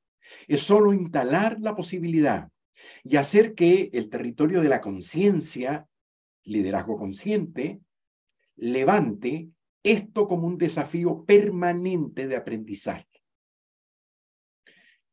es 0.48 0.62
solo 0.62 0.92
instalar 0.92 1.60
la 1.60 1.76
posibilidad 1.76 2.50
y 3.02 3.16
hacer 3.16 3.54
que 3.54 3.90
el 3.92 4.08
territorio 4.08 4.62
de 4.62 4.68
la 4.68 4.80
conciencia, 4.80 5.86
liderazgo 6.44 6.96
consciente, 6.96 7.80
levante 8.56 9.50
esto 9.84 10.26
como 10.26 10.48
un 10.48 10.58
desafío 10.58 11.24
permanente 11.24 12.26
de 12.26 12.36
aprendizaje. 12.36 13.06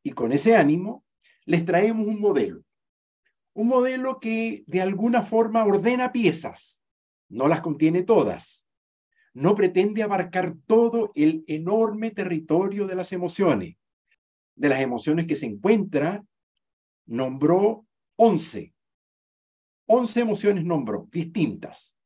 Y 0.02 0.12
con 0.12 0.32
ese 0.32 0.56
ánimo 0.56 1.04
les 1.44 1.64
traemos 1.64 2.08
un 2.08 2.20
modelo, 2.20 2.64
un 3.52 3.68
modelo 3.68 4.18
que 4.18 4.64
de 4.66 4.80
alguna 4.80 5.22
forma 5.22 5.64
ordena 5.64 6.10
piezas, 6.10 6.82
no 7.28 7.48
las 7.48 7.60
contiene 7.60 8.02
todas, 8.02 8.66
no 9.34 9.54
pretende 9.54 10.02
abarcar 10.02 10.56
todo 10.66 11.12
el 11.14 11.44
enorme 11.46 12.10
territorio 12.10 12.86
de 12.86 12.94
las 12.94 13.12
emociones. 13.12 13.76
De 14.54 14.68
las 14.68 14.80
emociones 14.80 15.26
que 15.26 15.36
se 15.36 15.46
encuentra, 15.46 16.24
nombró 17.06 17.86
11. 18.16 18.74
11 19.86 20.20
emociones 20.20 20.64
nombró, 20.64 21.08
distintas. 21.10 21.96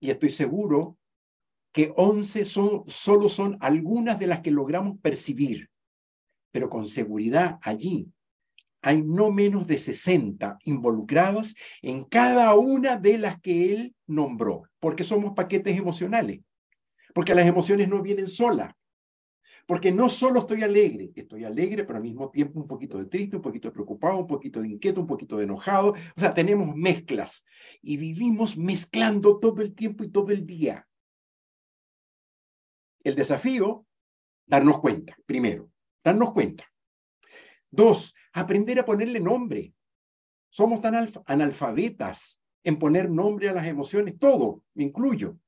Y 0.00 0.10
estoy 0.10 0.30
seguro 0.30 0.96
que 1.74 1.92
11 1.96 2.44
son, 2.44 2.84
solo 2.86 3.28
son 3.28 3.58
algunas 3.60 4.16
de 4.20 4.28
las 4.28 4.40
que 4.40 4.52
logramos 4.52 4.96
percibir, 5.00 5.70
pero 6.52 6.70
con 6.70 6.86
seguridad 6.86 7.58
allí 7.62 8.06
hay 8.80 9.02
no 9.02 9.32
menos 9.32 9.66
de 9.66 9.76
60 9.76 10.58
involucradas 10.64 11.56
en 11.82 12.04
cada 12.04 12.54
una 12.54 12.96
de 12.96 13.18
las 13.18 13.40
que 13.40 13.72
él 13.72 13.94
nombró, 14.06 14.62
porque 14.78 15.02
somos 15.02 15.32
paquetes 15.34 15.76
emocionales, 15.76 16.42
porque 17.12 17.34
las 17.34 17.46
emociones 17.46 17.88
no 17.88 18.02
vienen 18.02 18.28
solas, 18.28 18.72
porque 19.66 19.90
no 19.90 20.08
solo 20.08 20.40
estoy 20.40 20.62
alegre, 20.62 21.10
estoy 21.16 21.42
alegre, 21.42 21.82
pero 21.82 21.96
al 21.96 22.04
mismo 22.04 22.30
tiempo 22.30 22.60
un 22.60 22.68
poquito 22.68 22.98
de 22.98 23.06
triste, 23.06 23.34
un 23.34 23.42
poquito 23.42 23.66
de 23.66 23.72
preocupado, 23.72 24.18
un 24.18 24.28
poquito 24.28 24.60
de 24.60 24.68
inquieto, 24.68 25.00
un 25.00 25.08
poquito 25.08 25.38
de 25.38 25.44
enojado, 25.44 25.94
o 26.16 26.20
sea, 26.20 26.34
tenemos 26.34 26.76
mezclas 26.76 27.44
y 27.82 27.96
vivimos 27.96 28.56
mezclando 28.56 29.40
todo 29.40 29.60
el 29.60 29.74
tiempo 29.74 30.04
y 30.04 30.10
todo 30.10 30.30
el 30.30 30.46
día. 30.46 30.86
El 33.04 33.14
desafío, 33.14 33.86
darnos 34.46 34.80
cuenta, 34.80 35.16
primero, 35.26 35.70
darnos 36.02 36.32
cuenta. 36.32 36.64
Dos, 37.70 38.14
aprender 38.32 38.78
a 38.78 38.86
ponerle 38.86 39.20
nombre. 39.20 39.74
Somos 40.48 40.80
tan 40.80 41.12
analfabetas 41.26 42.40
en 42.62 42.78
poner 42.78 43.10
nombre 43.10 43.50
a 43.50 43.52
las 43.52 43.66
emociones, 43.66 44.18
todo, 44.18 44.62
me 44.74 44.84
incluyo. 44.84 45.38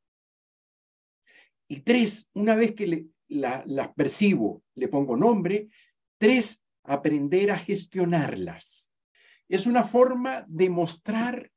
Y 1.69 1.81
tres, 1.81 2.29
una 2.35 2.55
vez 2.55 2.75
que 2.75 3.07
las 3.29 3.95
percibo, 3.95 4.63
le 4.75 4.89
pongo 4.89 5.17
nombre. 5.17 5.69
Tres, 6.19 6.63
aprender 6.85 7.51
a 7.51 7.59
gestionarlas. 7.59 8.93
Es 9.49 9.67
una 9.67 9.85
forma 9.85 10.45
de 10.49 10.71
mostrar 10.71 11.51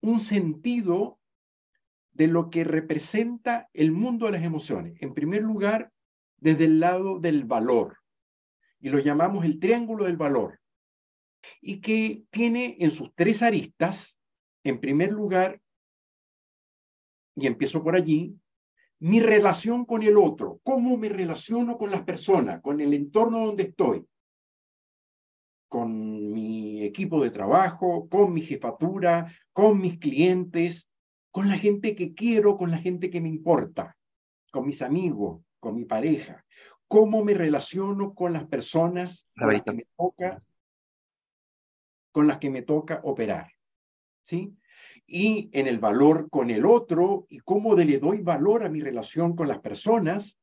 un 0.00 0.20
sentido 0.20 1.18
de 2.14 2.28
lo 2.28 2.48
que 2.48 2.64
representa 2.64 3.68
el 3.72 3.92
mundo 3.92 4.26
de 4.26 4.32
las 4.32 4.44
emociones. 4.44 4.96
En 5.02 5.14
primer 5.14 5.42
lugar, 5.42 5.92
desde 6.38 6.64
el 6.64 6.80
lado 6.80 7.18
del 7.18 7.44
valor, 7.44 7.98
y 8.80 8.88
lo 8.88 9.00
llamamos 9.00 9.44
el 9.44 9.58
triángulo 9.58 10.04
del 10.04 10.16
valor, 10.16 10.60
y 11.60 11.80
que 11.80 12.22
tiene 12.30 12.76
en 12.80 12.90
sus 12.90 13.12
tres 13.14 13.42
aristas, 13.42 14.16
en 14.62 14.80
primer 14.80 15.12
lugar, 15.12 15.60
y 17.36 17.46
empiezo 17.46 17.82
por 17.82 17.96
allí, 17.96 18.38
mi 19.00 19.20
relación 19.20 19.84
con 19.84 20.02
el 20.02 20.16
otro, 20.16 20.60
cómo 20.62 20.96
me 20.96 21.08
relaciono 21.08 21.76
con 21.76 21.90
las 21.90 22.04
personas, 22.04 22.62
con 22.62 22.80
el 22.80 22.94
entorno 22.94 23.44
donde 23.44 23.64
estoy, 23.64 24.06
con 25.68 26.32
mi 26.32 26.84
equipo 26.84 27.22
de 27.22 27.30
trabajo, 27.30 28.08
con 28.08 28.32
mi 28.32 28.42
jefatura, 28.42 29.34
con 29.52 29.80
mis 29.80 29.98
clientes, 29.98 30.88
con 31.34 31.48
la 31.48 31.58
gente 31.58 31.96
que 31.96 32.14
quiero, 32.14 32.56
con 32.56 32.70
la 32.70 32.78
gente 32.78 33.10
que 33.10 33.20
me 33.20 33.28
importa, 33.28 33.98
con 34.52 34.64
mis 34.64 34.82
amigos, 34.82 35.42
con 35.58 35.74
mi 35.74 35.84
pareja, 35.84 36.46
cómo 36.86 37.24
me 37.24 37.34
relaciono 37.34 38.14
con 38.14 38.32
las 38.32 38.46
personas 38.46 39.26
con 39.36 39.52
las 39.52 39.62
que 39.62 39.72
me 39.72 39.86
toca, 39.96 40.38
con 42.12 42.28
las 42.28 42.38
que 42.38 42.50
me 42.50 42.62
toca 42.62 43.00
operar, 43.02 43.50
¿sí? 44.22 44.56
Y 45.08 45.50
en 45.52 45.66
el 45.66 45.80
valor 45.80 46.30
con 46.30 46.50
el 46.50 46.64
otro 46.64 47.26
y 47.28 47.40
cómo 47.40 47.74
le 47.74 47.98
doy 47.98 48.20
valor 48.20 48.64
a 48.64 48.68
mi 48.68 48.80
relación 48.80 49.34
con 49.34 49.48
las 49.48 49.58
personas, 49.58 50.40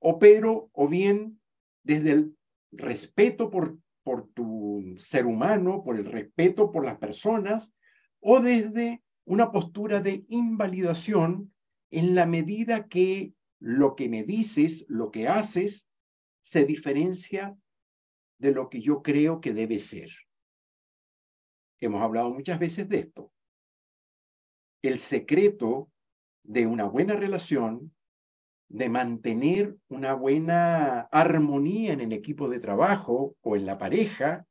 opero 0.00 0.70
o 0.72 0.88
bien 0.88 1.40
desde 1.84 2.10
el 2.10 2.36
respeto 2.72 3.48
por, 3.48 3.78
por 4.02 4.26
tu 4.30 4.96
ser 4.98 5.24
humano, 5.24 5.84
por 5.84 5.94
el 5.94 6.06
respeto 6.06 6.72
por 6.72 6.84
las 6.84 6.98
personas, 6.98 7.72
o 8.18 8.40
desde 8.40 9.04
una 9.24 9.52
postura 9.52 10.00
de 10.00 10.24
invalidación 10.28 11.52
en 11.90 12.14
la 12.14 12.26
medida 12.26 12.88
que 12.88 13.34
lo 13.60 13.94
que 13.94 14.08
me 14.08 14.24
dices, 14.24 14.84
lo 14.88 15.10
que 15.10 15.28
haces, 15.28 15.86
se 16.42 16.64
diferencia 16.64 17.56
de 18.38 18.52
lo 18.52 18.68
que 18.68 18.80
yo 18.80 19.02
creo 19.02 19.40
que 19.40 19.52
debe 19.52 19.78
ser. 19.78 20.10
Hemos 21.80 22.02
hablado 22.02 22.32
muchas 22.32 22.58
veces 22.58 22.88
de 22.88 22.98
esto. 23.00 23.32
El 24.82 24.98
secreto 24.98 25.90
de 26.42 26.66
una 26.66 26.84
buena 26.84 27.14
relación, 27.14 27.94
de 28.68 28.88
mantener 28.88 29.76
una 29.88 30.14
buena 30.14 31.02
armonía 31.12 31.92
en 31.92 32.00
el 32.00 32.12
equipo 32.12 32.48
de 32.48 32.58
trabajo 32.58 33.36
o 33.42 33.54
en 33.54 33.66
la 33.66 33.78
pareja, 33.78 34.46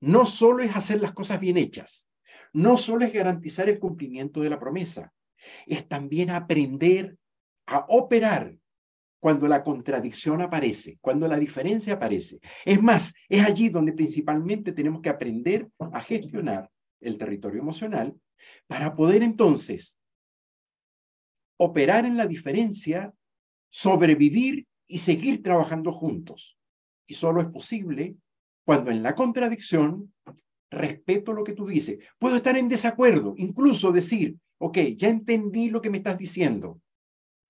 no 0.00 0.24
solo 0.24 0.62
es 0.62 0.74
hacer 0.74 1.00
las 1.00 1.12
cosas 1.12 1.38
bien 1.38 1.58
hechas, 1.58 2.07
no 2.52 2.76
solo 2.76 3.04
es 3.04 3.12
garantizar 3.12 3.68
el 3.68 3.78
cumplimiento 3.78 4.40
de 4.40 4.50
la 4.50 4.58
promesa, 4.58 5.12
es 5.66 5.86
también 5.88 6.30
aprender 6.30 7.16
a 7.66 7.84
operar 7.88 8.56
cuando 9.20 9.48
la 9.48 9.64
contradicción 9.64 10.40
aparece, 10.40 10.98
cuando 11.00 11.26
la 11.26 11.38
diferencia 11.38 11.94
aparece. 11.94 12.38
Es 12.64 12.80
más, 12.82 13.12
es 13.28 13.44
allí 13.44 13.68
donde 13.68 13.92
principalmente 13.92 14.72
tenemos 14.72 15.00
que 15.00 15.08
aprender 15.08 15.68
a 15.92 16.00
gestionar 16.00 16.70
el 17.00 17.18
territorio 17.18 17.60
emocional 17.60 18.14
para 18.66 18.94
poder 18.94 19.22
entonces 19.22 19.96
operar 21.56 22.04
en 22.04 22.16
la 22.16 22.26
diferencia, 22.26 23.12
sobrevivir 23.68 24.66
y 24.86 24.98
seguir 24.98 25.42
trabajando 25.42 25.92
juntos. 25.92 26.56
Y 27.06 27.14
solo 27.14 27.40
es 27.40 27.48
posible 27.48 28.16
cuando 28.64 28.90
en 28.90 29.02
la 29.02 29.14
contradicción 29.14 30.12
respeto 30.70 31.32
lo 31.32 31.44
que 31.44 31.54
tú 31.54 31.66
dices. 31.66 31.98
Puedo 32.18 32.36
estar 32.36 32.56
en 32.56 32.68
desacuerdo, 32.68 33.34
incluso 33.36 33.92
decir, 33.92 34.36
ok, 34.58 34.78
ya 34.96 35.08
entendí 35.08 35.70
lo 35.70 35.80
que 35.80 35.90
me 35.90 35.98
estás 35.98 36.18
diciendo. 36.18 36.80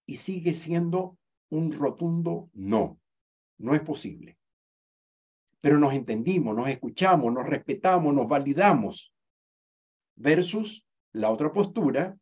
Y 0.06 0.16
sigue 0.16 0.54
siendo 0.54 1.18
un 1.50 1.72
rotundo 1.72 2.50
no. 2.54 2.98
No 3.58 3.74
es 3.74 3.80
posible. 3.80 4.38
Pero 5.60 5.78
nos 5.78 5.92
entendimos, 5.92 6.54
nos 6.54 6.68
escuchamos, 6.68 7.32
nos 7.32 7.46
respetamos, 7.46 8.14
nos 8.14 8.28
validamos. 8.28 9.12
Versus 10.14 10.84
la 11.12 11.30
otra 11.30 11.52
postura 11.52 12.16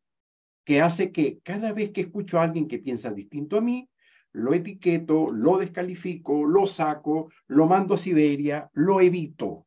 que 0.64 0.80
hace 0.80 1.12
que 1.12 1.38
cada 1.40 1.72
vez 1.72 1.90
que 1.90 2.00
escucho 2.00 2.40
a 2.40 2.44
alguien 2.44 2.66
que 2.66 2.78
piensa 2.78 3.10
distinto 3.10 3.58
a 3.58 3.60
mí, 3.60 3.88
lo 4.32 4.52
etiqueto, 4.52 5.30
lo 5.30 5.58
descalifico, 5.58 6.44
lo 6.44 6.66
saco, 6.66 7.30
lo 7.46 7.66
mando 7.66 7.94
a 7.94 7.98
Siberia, 7.98 8.70
lo 8.72 9.00
evito 9.00 9.65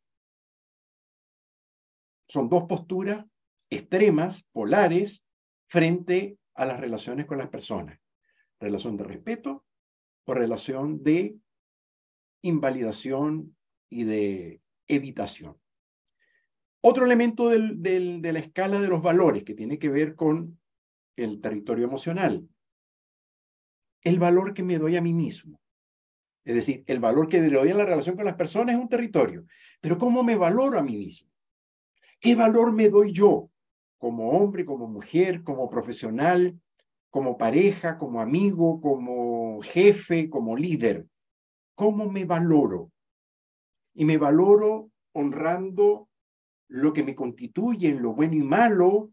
son 2.30 2.48
dos 2.48 2.64
posturas 2.64 3.26
extremas, 3.70 4.46
polares, 4.52 5.24
frente 5.68 6.38
a 6.56 6.66
las 6.66 6.80
relaciones 6.80 7.26
con 7.26 7.38
las 7.38 7.50
personas. 7.50 8.00
Relación 8.60 8.98
de 8.98 9.04
respeto 9.04 9.66
o 10.26 10.34
relación 10.34 11.04
de 11.04 11.36
invalidación 12.44 13.56
y 13.90 14.04
de 14.04 14.62
evitación. 14.88 15.58
Otro 16.82 17.06
elemento 17.06 17.50
de 17.50 18.32
la 18.32 18.40
escala 18.40 18.80
de 18.80 18.88
los 18.88 19.02
valores 19.02 19.44
que 19.44 19.56
tiene 19.56 19.78
que 19.78 19.90
ver 19.90 20.16
con 20.16 20.60
el 21.16 21.42
territorio 21.42 21.86
emocional. 21.86 22.48
El 24.02 24.20
valor 24.20 24.54
que 24.54 24.64
me 24.64 24.78
doy 24.78 24.96
a 24.96 25.02
mí 25.02 25.14
mismo. 25.14 25.60
Es 26.46 26.56
decir, 26.56 26.84
el 26.88 27.00
valor 27.00 27.28
que 27.28 27.42
le 27.42 27.50
doy 27.50 27.70
en 27.70 27.78
la 27.78 27.86
relación 27.86 28.16
con 28.16 28.26
las 28.26 28.36
personas 28.36 28.76
es 28.76 28.82
un 28.82 28.88
territorio. 28.88 29.46
Pero 29.82 29.98
¿cómo 29.98 30.24
me 30.24 30.36
valoro 30.36 30.80
a 30.80 30.84
mí 30.84 30.96
mismo? 30.96 31.29
¿Qué 32.20 32.36
valor 32.36 32.74
me 32.74 32.90
doy 32.90 33.14
yo 33.14 33.50
como 33.98 34.32
hombre, 34.32 34.66
como 34.66 34.88
mujer, 34.88 35.44
como 35.44 35.70
profesional, 35.70 36.60
como 37.10 37.38
pareja, 37.38 37.98
como 37.98 38.22
amigo, 38.22 38.82
como 38.82 39.62
jefe, 39.62 40.30
como 40.30 40.58
líder? 40.58 41.08
¿Cómo 41.76 42.10
me 42.10 42.26
valoro? 42.26 42.92
Y 43.94 44.04
me 44.04 44.18
valoro 44.18 44.92
honrando 45.14 46.10
lo 46.68 46.92
que 46.92 47.04
me 47.04 47.16
constituye 47.16 47.90
en 47.90 48.02
lo 48.02 48.14
bueno 48.14 48.36
y 48.36 48.44
malo, 48.44 49.12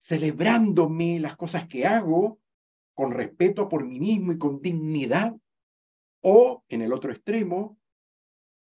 celebrándome 0.00 1.20
las 1.20 1.36
cosas 1.36 1.68
que 1.68 1.86
hago 1.86 2.40
con 2.94 3.12
respeto 3.12 3.68
por 3.68 3.84
mí 3.84 4.00
mismo 4.00 4.32
y 4.32 4.38
con 4.38 4.60
dignidad, 4.60 5.36
o 6.22 6.64
en 6.68 6.82
el 6.82 6.92
otro 6.92 7.12
extremo, 7.12 7.78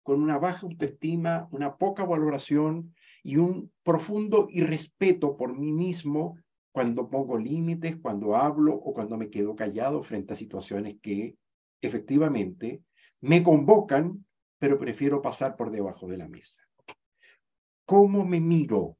con 0.03 0.21
una 0.21 0.39
baja 0.39 0.67
autoestima, 0.67 1.49
una 1.53 1.77
poca 1.77 2.05
valoración 2.05 2.95
y 3.23 3.37
un 3.37 3.73
profundo 3.83 4.49
irrespeto 4.51 5.37
por 5.37 5.57
mí 5.57 5.73
mismo 5.73 6.39
cuando 6.73 7.09
pongo 7.09 7.39
límites, 7.39 7.97
cuando 7.97 8.35
hablo 8.35 8.75
o 8.75 8.95
cuando 8.95 9.17
me 9.17 9.31
quedo 9.31 9.55
callado 9.55 10.03
frente 10.03 10.33
a 10.33 10.37
situaciones 10.37 10.97
que 11.01 11.37
efectivamente 11.81 12.83
me 13.21 13.43
convocan, 13.43 14.25
pero 14.59 14.79
prefiero 14.79 15.21
pasar 15.21 15.57
por 15.57 15.71
debajo 15.71 16.09
de 16.09 16.17
la 16.17 16.29
mesa. 16.29 16.63
¿Cómo 17.85 18.25
me 18.25 18.41
miro 18.41 18.97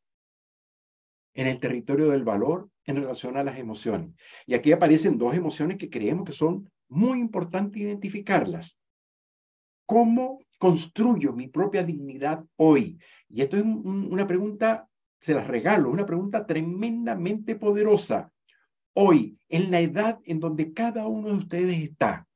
en 1.35 1.47
el 1.47 1.59
territorio 1.61 2.11
del 2.11 2.25
valor 2.25 2.69
en 2.85 2.97
relación 2.97 3.37
a 3.37 3.45
las 3.45 3.59
emociones? 3.59 4.15
Y 4.47 4.55
aquí 4.55 4.73
aparecen 4.73 5.19
dos 5.19 5.35
emociones 5.35 5.79
que 5.79 5.89
creemos 5.89 6.25
que 6.25 6.33
son 6.33 6.71
muy 6.89 7.21
importantes 7.21 7.81
identificarlas. 7.81 8.79
¿Cómo 9.87 10.41
construyo 10.63 11.33
mi 11.33 11.49
propia 11.49 11.83
dignidad 11.83 12.47
hoy? 12.55 12.97
Y 13.29 13.43
esto 13.43 13.57
es 13.57 13.65
una 13.65 14.29
pregunta, 14.29 14.89
se 15.19 15.35
las 15.35 15.49
regalo, 15.49 15.91
una 15.91 16.07
pregunta 16.07 16.47
tremendamente 16.47 17.57
poderosa. 17.57 18.33
Hoy, 18.95 19.41
en 19.49 19.73
la 19.73 19.81
edad 19.81 20.21
en 20.25 20.39
donde 20.39 20.73
cada 20.73 21.09
uno 21.09 21.31
de 21.31 21.35
ustedes 21.35 21.83
está, 21.83 22.29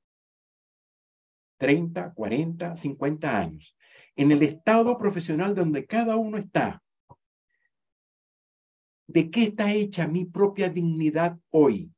30, 1.58 2.14
40, 2.14 2.76
50 2.76 3.38
años, 3.38 3.76
en 4.16 4.32
el 4.32 4.42
estado 4.42 4.98
profesional 4.98 5.54
donde 5.54 5.86
cada 5.86 6.16
uno 6.16 6.36
está, 6.36 6.82
¿de 9.06 9.30
qué 9.30 9.44
está 9.44 9.72
hecha 9.72 10.08
mi 10.08 10.24
propia 10.24 10.68
dignidad 10.68 11.38
hoy? 11.50 11.94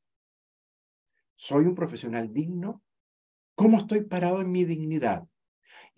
¿Soy 1.37 1.65
un 1.65 1.75
profesional 1.75 2.31
digno? 2.35 2.83
¿Cómo 3.55 3.79
estoy 3.79 4.03
parado 4.03 4.43
en 4.43 4.51
mi 4.51 4.67
dignidad? 4.67 5.27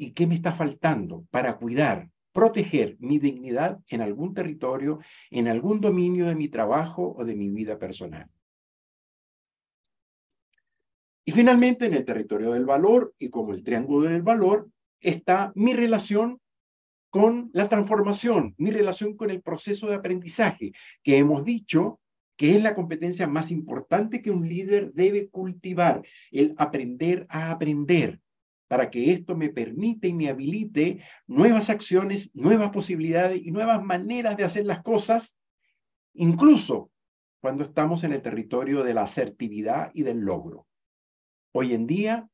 ¿Y 0.00 0.12
qué 0.12 0.26
me 0.26 0.34
está 0.34 0.50
faltando 0.52 1.26
para 1.30 1.58
cuidar, 1.58 2.08
proteger 2.32 2.96
mi 3.00 3.18
dignidad 3.18 3.80
en 3.86 4.00
algún 4.00 4.32
territorio, 4.32 5.00
en 5.30 5.46
algún 5.46 5.82
dominio 5.82 6.24
de 6.24 6.34
mi 6.34 6.48
trabajo 6.48 7.14
o 7.18 7.22
de 7.22 7.36
mi 7.36 7.50
vida 7.50 7.78
personal? 7.78 8.26
Y 11.22 11.32
finalmente, 11.32 11.84
en 11.84 11.92
el 11.92 12.06
territorio 12.06 12.52
del 12.52 12.64
valor 12.64 13.14
y 13.18 13.28
como 13.28 13.52
el 13.52 13.62
triángulo 13.62 14.08
del 14.08 14.22
valor, 14.22 14.70
está 15.00 15.52
mi 15.54 15.74
relación 15.74 16.40
con 17.10 17.50
la 17.52 17.68
transformación, 17.68 18.54
mi 18.56 18.70
relación 18.70 19.18
con 19.18 19.28
el 19.28 19.42
proceso 19.42 19.86
de 19.86 19.96
aprendizaje, 19.96 20.72
que 21.02 21.18
hemos 21.18 21.44
dicho 21.44 22.00
que 22.38 22.56
es 22.56 22.62
la 22.62 22.74
competencia 22.74 23.26
más 23.26 23.50
importante 23.50 24.22
que 24.22 24.30
un 24.30 24.48
líder 24.48 24.94
debe 24.94 25.28
cultivar, 25.28 26.00
el 26.30 26.54
aprender 26.56 27.26
a 27.28 27.50
aprender, 27.50 28.18
para 28.70 28.88
que 28.88 29.10
esto 29.10 29.36
me 29.36 29.48
permite 29.48 30.06
y 30.06 30.14
me 30.14 30.28
habilite 30.28 31.02
nuevas 31.26 31.70
acciones, 31.70 32.30
nuevas 32.34 32.70
posibilidades 32.70 33.40
y 33.44 33.50
nuevas 33.50 33.82
maneras 33.82 34.36
de 34.36 34.44
hacer 34.44 34.64
las 34.64 34.80
cosas, 34.80 35.36
incluso 36.14 36.92
cuando 37.40 37.64
estamos 37.64 38.04
en 38.04 38.12
el 38.12 38.22
territorio 38.22 38.84
de 38.84 38.94
la 38.94 39.02
asertividad 39.02 39.90
y 39.92 40.04
del 40.04 40.20
logro. 40.20 40.68
Hoy 41.52 41.74
en 41.74 41.88
día, 41.88 42.28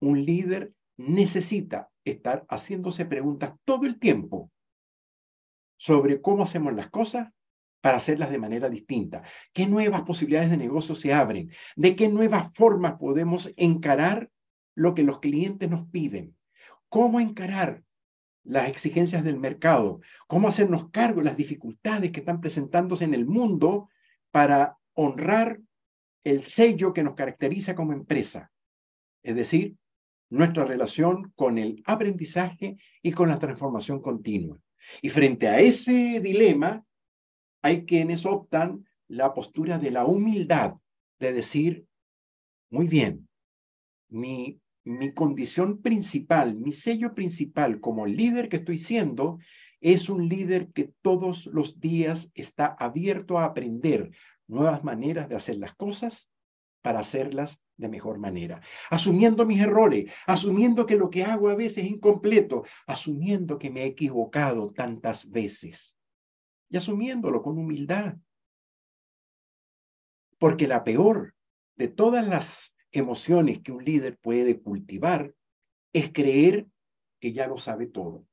un 0.00 0.24
líder 0.24 0.72
necesita 0.96 1.90
estar 2.04 2.44
haciéndose 2.48 3.06
preguntas 3.06 3.52
todo 3.64 3.86
el 3.86 4.00
tiempo 4.00 4.50
sobre 5.76 6.20
cómo 6.20 6.42
hacemos 6.42 6.74
las 6.74 6.90
cosas 6.90 7.28
para 7.80 7.98
hacerlas 7.98 8.32
de 8.32 8.38
manera 8.38 8.68
distinta. 8.68 9.22
¿Qué 9.52 9.68
nuevas 9.68 10.02
posibilidades 10.02 10.50
de 10.50 10.56
negocio 10.56 10.96
se 10.96 11.14
abren? 11.14 11.52
¿De 11.76 11.94
qué 11.94 12.08
nuevas 12.08 12.52
formas 12.52 12.94
podemos 12.98 13.52
encarar 13.56 14.28
lo 14.74 14.94
que 14.94 15.02
los 15.02 15.20
clientes 15.20 15.68
nos 15.68 15.86
piden? 15.88 16.36
¿Cómo 16.88 17.20
encarar 17.20 17.82
las 18.44 18.68
exigencias 18.68 19.24
del 19.24 19.38
mercado? 19.38 20.00
¿Cómo 20.26 20.48
hacernos 20.48 20.90
cargo 20.90 21.20
de 21.20 21.26
las 21.26 21.36
dificultades 21.36 22.10
que 22.12 22.20
están 22.20 22.40
presentándose 22.40 23.04
en 23.04 23.14
el 23.14 23.26
mundo 23.26 23.88
para 24.30 24.76
honrar 24.94 25.60
el 26.24 26.42
sello 26.42 26.92
que 26.92 27.02
nos 27.02 27.14
caracteriza 27.14 27.74
como 27.74 27.92
empresa? 27.92 28.50
Es 29.22 29.36
decir, 29.36 29.76
nuestra 30.30 30.64
relación 30.64 31.32
con 31.36 31.58
el 31.58 31.82
aprendizaje 31.86 32.78
y 33.02 33.12
con 33.12 33.28
la 33.28 33.38
transformación 33.38 34.00
continua. 34.00 34.58
Y 35.00 35.10
frente 35.10 35.48
a 35.48 35.60
ese 35.60 36.20
dilema, 36.20 36.84
hay 37.62 37.84
quienes 37.84 38.26
optan 38.26 38.86
la 39.08 39.34
postura 39.34 39.78
de 39.78 39.90
la 39.90 40.06
humildad, 40.06 40.74
de 41.20 41.32
decir, 41.32 41.86
muy 42.70 42.88
bien, 42.88 43.28
mi, 44.12 44.60
mi 44.84 45.12
condición 45.12 45.80
principal, 45.80 46.54
mi 46.54 46.72
sello 46.72 47.14
principal 47.14 47.80
como 47.80 48.06
líder 48.06 48.48
que 48.48 48.56
estoy 48.56 48.78
siendo, 48.78 49.38
es 49.80 50.08
un 50.08 50.28
líder 50.28 50.70
que 50.72 50.92
todos 51.02 51.46
los 51.46 51.80
días 51.80 52.30
está 52.34 52.66
abierto 52.66 53.38
a 53.38 53.44
aprender 53.44 54.12
nuevas 54.46 54.84
maneras 54.84 55.28
de 55.28 55.36
hacer 55.36 55.56
las 55.56 55.74
cosas 55.74 56.30
para 56.82 57.00
hacerlas 57.00 57.62
de 57.76 57.88
mejor 57.88 58.18
manera, 58.18 58.60
asumiendo 58.90 59.46
mis 59.46 59.60
errores, 59.60 60.12
asumiendo 60.26 60.86
que 60.86 60.96
lo 60.96 61.10
que 61.10 61.24
hago 61.24 61.48
a 61.48 61.54
veces 61.54 61.84
es 61.84 61.90
incompleto, 61.90 62.64
asumiendo 62.86 63.58
que 63.58 63.70
me 63.70 63.82
he 63.82 63.86
equivocado 63.86 64.72
tantas 64.72 65.28
veces 65.30 65.96
y 66.68 66.76
asumiéndolo 66.76 67.42
con 67.42 67.58
humildad. 67.58 68.16
Porque 70.38 70.66
la 70.66 70.84
peor 70.84 71.34
de 71.76 71.88
todas 71.88 72.26
las 72.26 72.71
emociones 72.92 73.60
que 73.60 73.72
un 73.72 73.84
líder 73.84 74.18
puede 74.18 74.60
cultivar 74.60 75.34
es 75.92 76.10
creer 76.12 76.66
que 77.20 77.32
ya 77.32 77.46
lo 77.46 77.56
sabe 77.58 77.86
todo. 77.86 78.26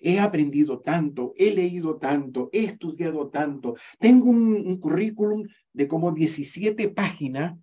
He 0.00 0.18
aprendido 0.18 0.80
tanto, 0.80 1.34
he 1.36 1.50
leído 1.52 1.98
tanto, 1.98 2.50
he 2.52 2.64
estudiado 2.64 3.28
tanto, 3.28 3.76
tengo 3.98 4.28
un, 4.28 4.78
currículum 4.78 5.46
de 5.72 5.86
como 5.86 6.12
17 6.12 6.88
páginas 6.88 7.56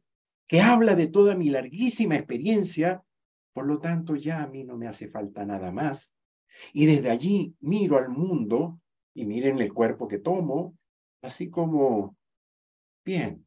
que 0.48 0.62
habla 0.62 0.96
de 0.96 1.08
toda 1.08 1.36
mi 1.36 1.50
larguísima 1.50 2.16
experiencia, 2.16 3.04
por 3.54 3.66
lo 3.66 3.80
tanto 3.80 4.16
ya 4.16 4.44
a 4.44 4.48
mí 4.48 4.64
no 4.64 4.78
me 4.78 4.88
hace 4.88 5.10
falta 5.10 5.46
nada 5.46 5.72
más. 5.72 6.16
Y 6.72 6.86
desde 6.86 7.10
allí 7.10 7.56
miro 7.60 7.98
al 7.98 8.10
mundo 8.10 8.80
y 9.14 9.26
miren 9.26 9.60
el 9.60 9.74
cuerpo 9.74 10.08
que 10.08 10.20
tomo, 10.20 10.78
así 11.22 11.50
como, 11.50 12.16
bien, 13.04 13.46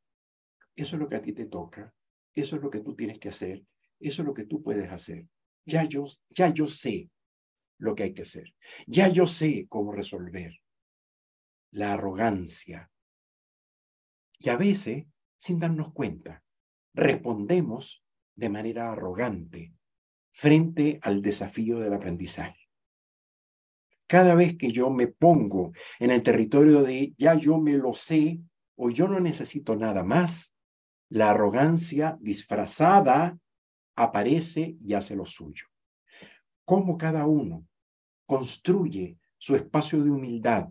eso 0.76 0.96
es 0.96 1.00
lo 1.00 1.08
que 1.08 1.16
a 1.16 1.22
ti 1.22 1.32
te 1.32 1.46
toca, 1.46 1.94
eso 2.40 2.56
es 2.56 2.62
lo 2.62 2.70
que 2.70 2.80
tú 2.80 2.94
tienes 2.94 3.18
que 3.18 3.28
hacer, 3.28 3.64
eso 4.00 4.22
es 4.22 4.26
lo 4.26 4.34
que 4.34 4.44
tú 4.44 4.62
puedes 4.62 4.90
hacer. 4.90 5.26
Ya 5.66 5.84
yo, 5.84 6.06
ya 6.30 6.52
yo 6.52 6.66
sé 6.66 7.10
lo 7.78 7.94
que 7.94 8.04
hay 8.04 8.14
que 8.14 8.22
hacer, 8.22 8.54
ya 8.86 9.08
yo 9.08 9.26
sé 9.26 9.66
cómo 9.68 9.92
resolver 9.92 10.52
la 11.70 11.94
arrogancia. 11.94 12.90
Y 14.38 14.48
a 14.48 14.56
veces, 14.56 15.06
sin 15.38 15.58
darnos 15.58 15.92
cuenta, 15.92 16.42
respondemos 16.94 18.02
de 18.34 18.48
manera 18.48 18.92
arrogante 18.92 19.74
frente 20.32 20.98
al 21.02 21.20
desafío 21.20 21.80
del 21.80 21.92
aprendizaje. 21.92 22.68
Cada 24.06 24.34
vez 24.34 24.56
que 24.56 24.72
yo 24.72 24.90
me 24.90 25.08
pongo 25.08 25.72
en 25.98 26.10
el 26.10 26.22
territorio 26.22 26.82
de 26.82 27.14
ya 27.18 27.34
yo 27.34 27.58
me 27.58 27.72
lo 27.72 27.92
sé 27.92 28.40
o 28.76 28.90
yo 28.90 29.08
no 29.08 29.20
necesito 29.20 29.76
nada 29.76 30.02
más, 30.02 30.54
la 31.10 31.30
arrogancia 31.30 32.18
disfrazada 32.20 33.38
aparece 33.96 34.76
y 34.80 34.94
hace 34.94 35.16
lo 35.16 35.24
suyo. 35.26 35.66
Cómo 36.64 36.98
cada 36.98 37.26
uno 37.26 37.66
construye 38.26 39.18
su 39.38 39.56
espacio 39.56 40.02
de 40.02 40.10
humildad 40.10 40.68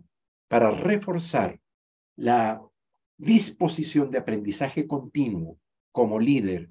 para 0.48 0.70
reforzar 0.70 1.60
la 2.16 2.62
disposición 3.16 4.10
de 4.10 4.18
aprendizaje 4.18 4.86
continuo 4.86 5.58
como 5.92 6.20
líder, 6.20 6.70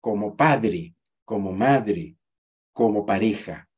como 0.00 0.36
padre, 0.36 0.94
como 1.24 1.52
madre, 1.52 2.16
como 2.72 3.06
pareja. 3.06 3.68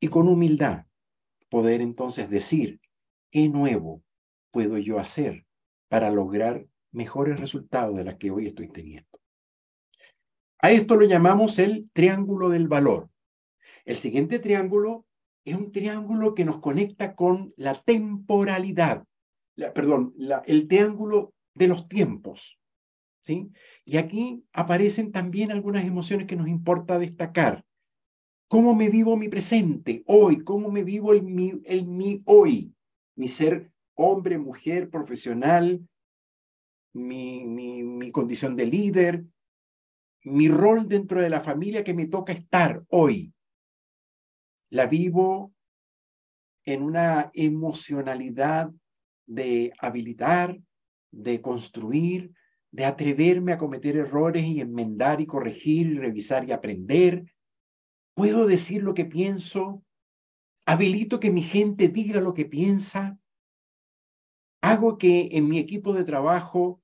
Y 0.00 0.08
con 0.08 0.28
humildad 0.28 0.86
poder 1.50 1.82
entonces 1.82 2.30
decir, 2.30 2.80
¿qué 3.30 3.48
nuevo 3.48 4.02
puedo 4.50 4.78
yo 4.78 4.98
hacer 4.98 5.46
para 5.88 6.10
lograr 6.10 6.66
mejores 6.92 7.38
resultados 7.38 7.96
de 7.96 8.04
los 8.04 8.14
que 8.16 8.30
hoy 8.30 8.46
estoy 8.46 8.68
teniendo? 8.68 9.08
A 10.62 10.70
esto 10.70 10.96
lo 10.96 11.06
llamamos 11.06 11.58
el 11.58 11.88
triángulo 11.92 12.50
del 12.50 12.68
valor. 12.68 13.08
El 13.84 13.96
siguiente 13.96 14.38
triángulo 14.38 15.06
es 15.44 15.56
un 15.56 15.72
triángulo 15.72 16.34
que 16.34 16.44
nos 16.44 16.58
conecta 16.60 17.14
con 17.14 17.54
la 17.56 17.74
temporalidad, 17.74 19.04
perdón, 19.74 20.14
el 20.46 20.68
triángulo 20.68 21.32
de 21.54 21.68
los 21.68 21.88
tiempos. 21.88 22.58
¿sí? 23.22 23.50
Y 23.84 23.96
aquí 23.96 24.44
aparecen 24.52 25.12
también 25.12 25.50
algunas 25.50 25.84
emociones 25.84 26.26
que 26.26 26.36
nos 26.36 26.48
importa 26.48 26.98
destacar. 26.98 27.64
¿Cómo 28.48 28.74
me 28.74 28.88
vivo 28.88 29.16
mi 29.16 29.28
presente 29.28 30.02
hoy? 30.06 30.42
¿Cómo 30.42 30.70
me 30.70 30.82
vivo 30.82 31.12
el 31.12 31.22
mi, 31.22 31.60
el 31.64 31.86
mi 31.86 32.22
hoy? 32.24 32.74
Mi 33.14 33.28
ser 33.28 33.70
hombre, 33.94 34.38
mujer, 34.38 34.90
profesional, 34.90 35.86
mi, 36.92 37.44
mi, 37.44 38.10
condición 38.10 38.56
de 38.56 38.66
líder, 38.66 39.24
mi 40.24 40.48
rol 40.48 40.88
dentro 40.88 41.20
de 41.20 41.30
la 41.30 41.40
familia 41.40 41.84
que 41.84 41.94
me 41.94 42.06
toca 42.06 42.32
estar 42.32 42.84
hoy. 42.88 43.32
La 44.70 44.86
vivo 44.86 45.52
en 46.64 46.82
una 46.82 47.30
emocionalidad 47.34 48.70
de 49.26 49.72
habilitar, 49.78 50.60
de 51.10 51.40
construir, 51.40 52.32
de 52.72 52.84
atreverme 52.84 53.52
a 53.52 53.58
cometer 53.58 53.96
errores 53.96 54.44
y 54.44 54.60
enmendar 54.60 55.20
y 55.20 55.26
corregir 55.26 55.86
y 55.88 55.98
revisar 55.98 56.48
y 56.48 56.52
aprender. 56.52 57.24
Puedo 58.14 58.46
decir 58.46 58.82
lo 58.82 58.94
que 58.94 59.04
pienso. 59.04 59.82
Habilito 60.66 61.18
que 61.18 61.30
mi 61.30 61.42
gente 61.42 61.88
diga 61.88 62.20
lo 62.20 62.34
que 62.34 62.44
piensa. 62.44 63.19
Hago 64.62 64.98
que 64.98 65.30
en 65.32 65.48
mi 65.48 65.58
equipo 65.58 65.92
de 65.94 66.04
trabajo 66.04 66.82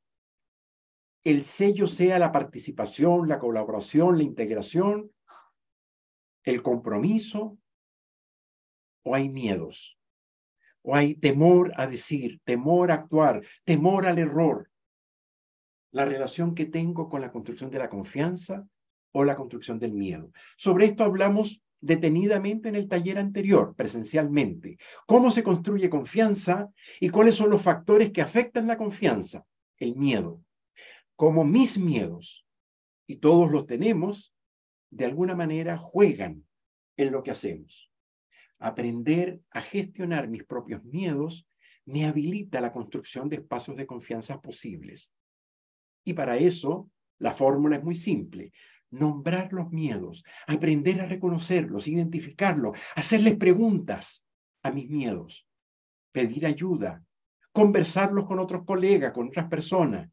el 1.25 1.43
sello 1.43 1.87
sea 1.87 2.19
la 2.19 2.33
participación, 2.33 3.29
la 3.29 3.39
colaboración, 3.39 4.17
la 4.17 4.23
integración, 4.23 5.13
el 6.45 6.63
compromiso, 6.63 7.59
o 9.03 9.15
hay 9.15 9.29
miedos, 9.29 9.99
o 10.83 10.95
hay 10.95 11.17
temor 11.17 11.73
a 11.77 11.87
decir, 11.87 12.41
temor 12.45 12.91
a 12.91 12.95
actuar, 12.95 13.43
temor 13.65 14.07
al 14.07 14.19
error. 14.19 14.71
La 15.91 16.05
relación 16.05 16.55
que 16.55 16.67
tengo 16.67 17.09
con 17.09 17.21
la 17.21 17.33
construcción 17.33 17.71
de 17.71 17.79
la 17.79 17.89
confianza 17.89 18.67
o 19.13 19.25
la 19.25 19.37
construcción 19.37 19.79
del 19.79 19.93
miedo. 19.93 20.31
Sobre 20.57 20.87
esto 20.87 21.05
hablamos 21.05 21.63
detenidamente 21.87 22.69
en 22.69 22.75
el 22.75 22.89
taller 22.89 23.19
anterior, 23.19 23.75
presencialmente. 23.75 24.79
¿Cómo 25.07 25.31
se 25.31 25.43
construye 25.43 25.89
confianza 25.89 26.69
y 27.01 27.09
cuáles 27.09 27.37
son 27.37 27.51
los 27.51 27.63
factores 27.63 28.11
que 28.11 28.23
afectan 28.23 28.67
la 28.67 28.77
confianza? 28.77 29.45
El 29.79 29.97
miedo 29.97 30.43
como 31.17 31.45
mis 31.45 31.79
miedos, 31.79 32.47
y 33.07 33.17
todos 33.17 33.51
los 33.51 33.67
tenemos, 33.67 34.35
de 34.91 35.07
alguna 35.07 35.35
manera 35.35 35.79
juegan 35.79 36.47
en 36.97 37.11
lo 37.11 37.23
que 37.23 37.31
hacemos. 37.31 37.91
Aprender 38.59 39.41
a 39.51 39.61
gestionar 39.61 40.29
mis 40.29 40.45
propios 40.45 40.85
miedos 40.85 41.49
me 41.87 42.05
habilita 42.05 42.61
la 42.61 42.73
construcción 42.73 43.29
de 43.29 43.37
espacios 43.37 43.77
de 43.77 43.87
confianza 43.87 44.41
posibles. 44.41 45.11
Y 46.05 46.13
para 46.13 46.37
eso, 46.37 46.91
la 47.19 47.33
fórmula 47.33 47.77
es 47.77 47.85
muy 47.85 47.95
simple. 47.95 48.53
Nombrar 48.91 49.53
los 49.53 49.71
miedos, 49.71 50.25
aprender 50.47 51.01
a 51.01 51.07
reconocerlos, 51.07 51.89
identificarlos, 51.89 52.79
hacerles 52.95 53.37
preguntas 53.37 54.25
a 54.63 54.71
mis 54.71 54.89
miedos, 54.89 55.47
pedir 56.13 56.47
ayuda, 56.47 57.05
conversarlos 57.53 58.27
con 58.27 58.39
otros 58.39 58.65
colegas, 58.65 59.13
con 59.13 59.29
otras 59.29 59.49
personas, 59.49 60.11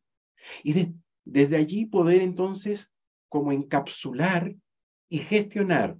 y 0.63 0.93
desde 1.23 1.55
allí 1.55 1.85
poder 1.85 2.21
entonces 2.21 2.91
como 3.29 3.51
encapsular 3.51 4.55
y 5.09 5.19
gestionar 5.19 5.97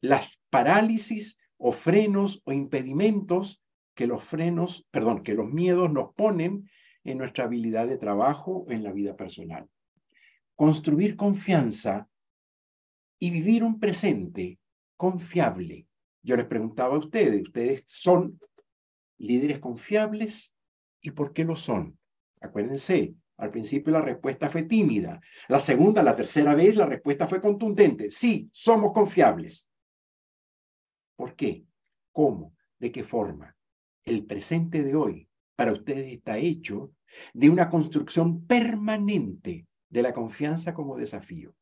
las 0.00 0.40
parálisis 0.50 1.38
o 1.58 1.72
frenos 1.72 2.42
o 2.44 2.52
impedimentos 2.52 3.62
que 3.94 4.06
los 4.06 4.22
frenos, 4.22 4.86
perdón, 4.90 5.22
que 5.22 5.34
los 5.34 5.48
miedos 5.48 5.90
nos 5.90 6.14
ponen 6.14 6.70
en 7.04 7.18
nuestra 7.18 7.44
habilidad 7.44 7.86
de 7.86 7.98
trabajo 7.98 8.66
en 8.68 8.82
la 8.82 8.92
vida 8.92 9.16
personal. 9.16 9.68
Construir 10.56 11.16
confianza 11.16 12.08
y 13.18 13.30
vivir 13.30 13.62
un 13.62 13.78
presente 13.78 14.58
confiable. 14.96 15.86
Yo 16.22 16.34
les 16.36 16.46
preguntaba 16.46 16.96
a 16.96 16.98
ustedes, 16.98 17.42
¿ustedes 17.42 17.84
son 17.86 18.40
líderes 19.18 19.58
confiables? 19.58 20.52
¿Y 21.00 21.10
por 21.10 21.32
qué 21.32 21.44
lo 21.44 21.56
son? 21.56 21.98
Acuérdense, 22.40 23.14
al 23.36 23.50
principio 23.50 23.92
la 23.92 24.00
respuesta 24.00 24.48
fue 24.48 24.62
tímida. 24.62 25.20
La 25.48 25.60
segunda, 25.60 26.02
la 26.02 26.16
tercera 26.16 26.54
vez, 26.54 26.74
la 26.74 26.86
respuesta 26.86 27.28
fue 27.28 27.40
contundente. 27.40 28.10
Sí, 28.10 28.48
somos 28.50 28.92
confiables. 28.92 29.68
¿Por 31.16 31.36
qué? 31.36 31.64
¿Cómo? 32.12 32.54
¿De 32.78 32.90
qué 32.90 33.04
forma? 33.04 33.54
El 34.04 34.24
presente 34.24 34.82
de 34.82 34.94
hoy 34.94 35.28
para 35.54 35.72
ustedes 35.72 36.12
está 36.12 36.38
hecho 36.38 36.92
de 37.34 37.50
una 37.50 37.68
construcción 37.68 38.46
permanente 38.46 39.66
de 39.88 40.02
la 40.02 40.12
confianza 40.12 40.74
como 40.74 40.96
desafío, 40.96 41.54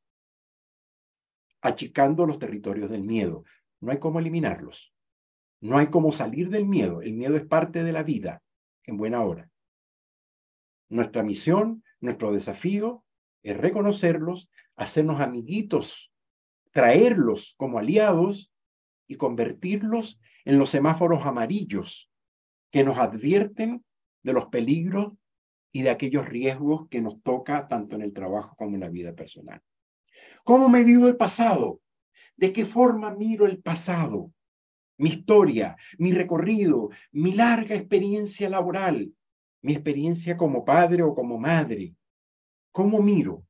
achicando 1.61 2.27
los 2.27 2.39
territorios 2.39 2.91
del 2.91 3.03
miedo. 3.03 3.45
No 3.81 3.93
hay 3.93 3.99
cómo 3.99 4.19
eliminarlos. 4.19 4.95
No 5.61 5.79
hay 5.79 5.87
cómo 5.89 6.13
salir 6.13 6.51
del 6.51 6.67
miedo. 6.67 7.01
El 7.03 7.15
miedo 7.15 7.37
es 7.37 7.47
parte 7.47 7.83
de 7.83 7.93
la 7.93 8.03
vida 8.03 8.43
en 8.85 8.97
buena 8.97 9.23
hora. 9.23 9.51
Nuestra 10.89 11.23
misión, 11.23 11.83
nuestro 12.01 12.33
desafío 12.33 13.05
es 13.43 13.57
reconocerlos, 13.57 14.51
hacernos 14.77 15.21
amiguitos, 15.21 16.13
traerlos 16.71 17.55
como 17.57 17.79
aliados 17.79 18.53
y 19.07 19.17
convertirlos 19.17 20.21
en 20.45 20.59
los 20.59 20.71
semáforos 20.71 21.25
amarillos 21.25 22.11
que 22.71 22.85
nos 22.85 22.99
advierten 22.99 23.85
de 24.23 24.33
los 24.33 24.47
peligros 24.47 25.13
y 25.75 25.83
de 25.83 25.91
aquellos 25.91 26.29
riesgos 26.29 26.89
que 26.89 27.03
nos 27.03 27.21
toca 27.21 27.67
tanto 27.67 27.97
en 27.97 28.03
el 28.03 28.13
trabajo 28.13 28.55
como 28.57 28.77
en 28.77 28.81
la 28.81 28.89
vida 28.89 29.13
personal. 29.13 29.61
¿Cómo 30.45 30.69
me 30.69 30.85
vivo 30.85 31.09
el 31.09 31.17
pasado? 31.17 31.81
¿De 32.37 32.53
qué 32.53 32.65
forma 32.65 33.13
miro 33.13 33.45
el 33.45 33.59
pasado? 33.61 34.31
Mi 34.99 35.09
historia, 35.09 35.77
mi 35.99 36.13
recorrido, 36.13 36.91
mi 37.11 37.33
larga 37.33 37.75
experiencia 37.75 38.49
laboral, 38.49 39.13
mi 39.63 39.73
experiencia 39.73 40.37
como 40.37 40.65
padre 40.65 41.03
o 41.03 41.13
como 41.13 41.41
madre. 41.41 41.97
¿Cómo 42.71 43.03
miro? 43.03 43.45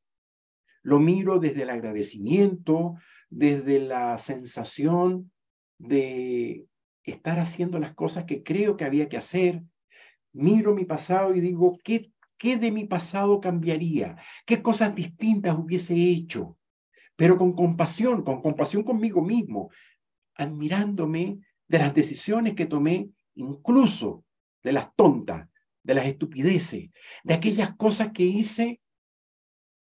Lo 0.82 1.00
miro 1.00 1.38
desde 1.38 1.64
el 1.64 1.70
agradecimiento, 1.70 2.94
desde 3.28 3.80
la 3.80 4.16
sensación 4.16 5.30
de 5.76 6.66
estar 7.02 7.38
haciendo 7.38 7.78
las 7.78 7.92
cosas 7.92 8.24
que 8.24 8.42
creo 8.42 8.78
que 8.78 8.87
había 8.87 9.10
que 9.10 9.18
hacer. 9.18 9.62
Miro 10.32 10.74
mi 10.74 10.87
pasado 10.87 11.34
y 11.34 11.40
digo, 11.40 11.78
¿qué, 11.84 12.13
qué 12.38 12.56
de 12.56 12.72
mi 12.72 12.84
pasado 12.84 13.40
cambiaría? 13.40 14.16
¿Qué 14.44 14.62
cosas 14.62 14.94
distintas 14.94 15.58
hubiese 15.58 15.94
hecho? 15.94 16.58
Pero 17.16 17.36
con 17.36 17.52
compasión, 17.52 18.22
con 18.22 18.42
compasión 18.42 18.82
conmigo 18.82 19.22
mismo, 19.22 19.70
admirándome 20.34 21.38
de 21.68 21.78
las 21.78 21.94
decisiones 21.94 22.54
que 22.54 22.66
tomé, 22.66 23.10
incluso 23.34 24.24
de 24.62 24.72
las 24.72 24.94
tontas, 24.94 25.48
de 25.82 25.94
las 25.94 26.06
estupideces, 26.06 26.90
de 27.22 27.34
aquellas 27.34 27.76
cosas 27.76 28.10
que 28.12 28.24
hice 28.24 28.80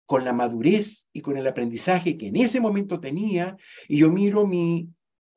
con 0.07 0.25
la 0.25 0.33
madurez 0.33 1.09
y 1.13 1.21
con 1.21 1.37
el 1.37 1.47
aprendizaje 1.47 2.17
que 2.17 2.29
en 2.29 2.37
ese 2.37 2.61
momento 2.61 3.01
tenía, 3.01 3.57
y 3.89 3.99
yo 3.99 4.11
miro 4.11 4.47
mi 4.47 4.89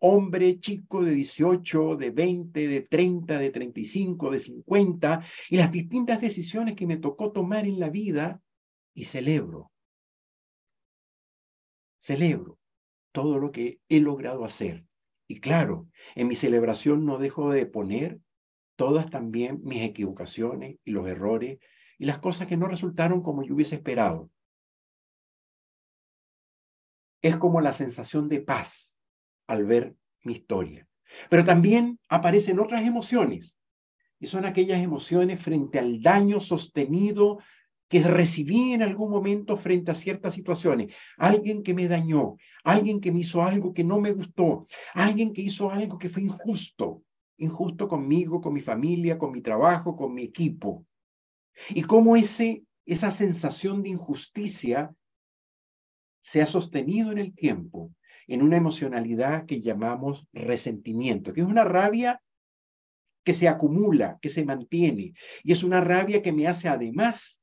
hombre 0.05 0.59
chico 0.59 1.01
de 1.01 1.11
18, 1.11 1.95
de 1.95 2.11
20, 2.11 2.67
de 2.67 2.81
30, 2.81 3.39
de 3.39 3.49
35, 3.51 4.31
de 4.31 4.39
50, 4.41 5.23
y 5.49 5.55
las 5.55 5.71
distintas 5.71 6.19
decisiones 6.19 6.75
que 6.75 6.85
me 6.85 6.97
tocó 6.97 7.31
tomar 7.31 7.65
en 7.65 7.79
la 7.79 7.89
vida, 7.89 8.41
y 8.93 9.05
celebro, 9.05 9.71
celebro 12.01 12.59
todo 13.13 13.39
lo 13.39 13.53
que 13.53 13.79
he 13.87 14.01
logrado 14.01 14.43
hacer. 14.43 14.85
Y 15.25 15.39
claro, 15.39 15.87
en 16.15 16.27
mi 16.27 16.35
celebración 16.35 17.05
no 17.05 17.17
dejo 17.17 17.51
de 17.51 17.65
poner 17.65 18.19
todas 18.75 19.09
también 19.09 19.61
mis 19.63 19.83
equivocaciones 19.83 20.79
y 20.83 20.91
los 20.91 21.07
errores 21.07 21.59
y 21.97 22.05
las 22.05 22.17
cosas 22.17 22.47
que 22.47 22.57
no 22.57 22.67
resultaron 22.67 23.23
como 23.23 23.41
yo 23.43 23.55
hubiese 23.55 23.75
esperado. 23.75 24.29
Es 27.21 27.37
como 27.37 27.61
la 27.61 27.71
sensación 27.71 28.27
de 28.27 28.41
paz 28.41 28.92
al 29.53 29.65
ver 29.65 29.95
mi 30.23 30.33
historia. 30.33 30.87
Pero 31.29 31.43
también 31.43 31.99
aparecen 32.09 32.59
otras 32.59 32.85
emociones, 32.85 33.57
y 34.19 34.27
son 34.27 34.45
aquellas 34.45 34.81
emociones 34.81 35.41
frente 35.41 35.79
al 35.79 36.01
daño 36.01 36.39
sostenido 36.39 37.39
que 37.89 38.01
recibí 38.01 38.73
en 38.73 38.81
algún 38.81 39.11
momento 39.11 39.57
frente 39.57 39.91
a 39.91 39.95
ciertas 39.95 40.33
situaciones. 40.33 40.95
Alguien 41.17 41.61
que 41.61 41.73
me 41.73 41.87
dañó, 41.87 42.37
alguien 42.63 43.01
que 43.01 43.11
me 43.11 43.19
hizo 43.19 43.43
algo 43.43 43.73
que 43.73 43.83
no 43.83 43.99
me 43.99 44.11
gustó, 44.11 44.65
alguien 44.93 45.33
que 45.33 45.41
hizo 45.41 45.69
algo 45.69 45.97
que 45.97 46.09
fue 46.09 46.23
injusto 46.23 47.03
injusto 47.37 47.87
conmigo, 47.87 48.41
con 48.41 48.53
mi 48.53 48.61
familia, 48.61 49.17
con 49.17 49.31
mi 49.31 49.41
trabajo, 49.41 49.95
con 49.95 50.13
mi 50.13 50.23
equipo. 50.23 50.85
Y 51.69 51.83
cómo 51.83 52.15
ese, 52.15 52.63
esa 52.85 53.11
sensación 53.11 53.83
de 53.83 53.89
injusticia 53.89 54.93
se 56.21 56.41
ha 56.41 56.45
sostenido 56.45 57.11
en 57.11 57.17
el 57.17 57.33
tiempo 57.33 57.91
en 58.27 58.41
una 58.41 58.57
emocionalidad 58.57 59.45
que 59.45 59.61
llamamos 59.61 60.27
resentimiento, 60.33 61.33
que 61.33 61.41
es 61.41 61.47
una 61.47 61.63
rabia 61.63 62.21
que 63.23 63.33
se 63.33 63.47
acumula, 63.47 64.19
que 64.21 64.29
se 64.29 64.43
mantiene, 64.43 65.13
y 65.43 65.53
es 65.53 65.63
una 65.63 65.81
rabia 65.81 66.21
que 66.21 66.33
me 66.33 66.47
hace 66.47 66.67
además 66.67 67.39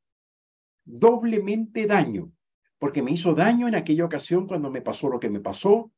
doblemente 0.85 1.87
daño, 1.87 2.33
porque 2.79 3.03
me 3.03 3.13
hizo 3.13 3.35
daño 3.35 3.69
en 3.69 3.75
aquella 3.75 4.05
ocasión 4.05 4.47
cuando 4.47 4.71
me 4.71 4.83
pasó 4.83 5.09
lo 5.09 5.21
que 5.21 5.31
me 5.31 5.41
pasó, 5.41 5.93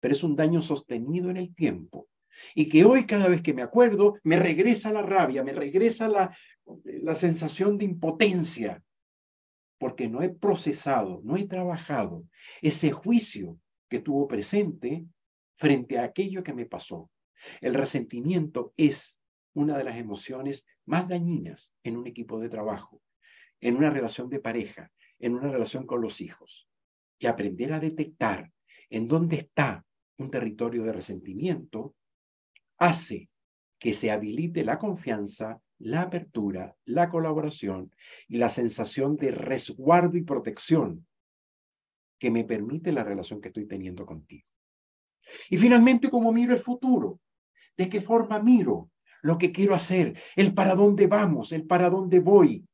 pero 0.00 0.14
es 0.14 0.22
un 0.22 0.36
daño 0.36 0.62
sostenido 0.62 1.30
en 1.30 1.36
el 1.36 1.54
tiempo. 1.54 2.08
Y 2.54 2.68
que 2.68 2.84
hoy 2.84 3.06
cada 3.06 3.28
vez 3.28 3.42
que 3.42 3.54
me 3.54 3.62
acuerdo, 3.62 4.18
me 4.24 4.36
regresa 4.36 4.92
la 4.92 5.02
rabia, 5.02 5.44
me 5.44 5.52
regresa 5.52 6.08
la, 6.08 6.36
la 6.84 7.14
sensación 7.14 7.78
de 7.78 7.84
impotencia, 7.84 8.82
porque 9.78 10.08
no 10.08 10.22
he 10.22 10.28
procesado, 10.28 11.20
no 11.24 11.36
he 11.36 11.46
trabajado 11.46 12.24
ese 12.62 12.90
juicio 12.90 13.58
que 13.92 14.00
tuvo 14.00 14.26
presente 14.26 15.04
frente 15.58 15.98
a 15.98 16.04
aquello 16.04 16.42
que 16.42 16.54
me 16.54 16.64
pasó. 16.64 17.10
El 17.60 17.74
resentimiento 17.74 18.72
es 18.78 19.18
una 19.52 19.76
de 19.76 19.84
las 19.84 19.98
emociones 19.98 20.64
más 20.86 21.06
dañinas 21.06 21.74
en 21.84 21.98
un 21.98 22.06
equipo 22.06 22.40
de 22.40 22.48
trabajo, 22.48 23.02
en 23.60 23.76
una 23.76 23.90
relación 23.90 24.30
de 24.30 24.40
pareja, 24.40 24.90
en 25.18 25.34
una 25.34 25.52
relación 25.52 25.86
con 25.86 26.00
los 26.00 26.22
hijos. 26.22 26.66
Y 27.18 27.26
aprender 27.26 27.74
a 27.74 27.80
detectar 27.80 28.50
en 28.88 29.08
dónde 29.08 29.36
está 29.36 29.84
un 30.16 30.30
territorio 30.30 30.84
de 30.84 30.92
resentimiento 30.94 31.94
hace 32.78 33.28
que 33.78 33.92
se 33.92 34.10
habilite 34.10 34.64
la 34.64 34.78
confianza, 34.78 35.60
la 35.80 36.00
apertura, 36.00 36.74
la 36.86 37.10
colaboración 37.10 37.94
y 38.26 38.38
la 38.38 38.48
sensación 38.48 39.18
de 39.18 39.32
resguardo 39.32 40.16
y 40.16 40.22
protección 40.22 41.06
que 42.22 42.30
me 42.30 42.44
permite 42.44 42.92
la 42.92 43.02
relación 43.02 43.40
que 43.40 43.48
estoy 43.48 43.66
teniendo 43.66 44.06
contigo. 44.06 44.46
Y 45.50 45.56
finalmente, 45.56 46.08
¿cómo 46.08 46.32
miro 46.32 46.54
el 46.54 46.60
futuro? 46.60 47.18
¿De 47.76 47.88
qué 47.88 48.00
forma 48.00 48.38
miro 48.38 48.90
lo 49.22 49.36
que 49.36 49.50
quiero 49.50 49.74
hacer? 49.74 50.16
El 50.36 50.54
para 50.54 50.76
dónde 50.76 51.08
vamos, 51.08 51.50
el 51.50 51.66
para 51.66 51.90
dónde 51.90 52.20
voy. 52.20 52.64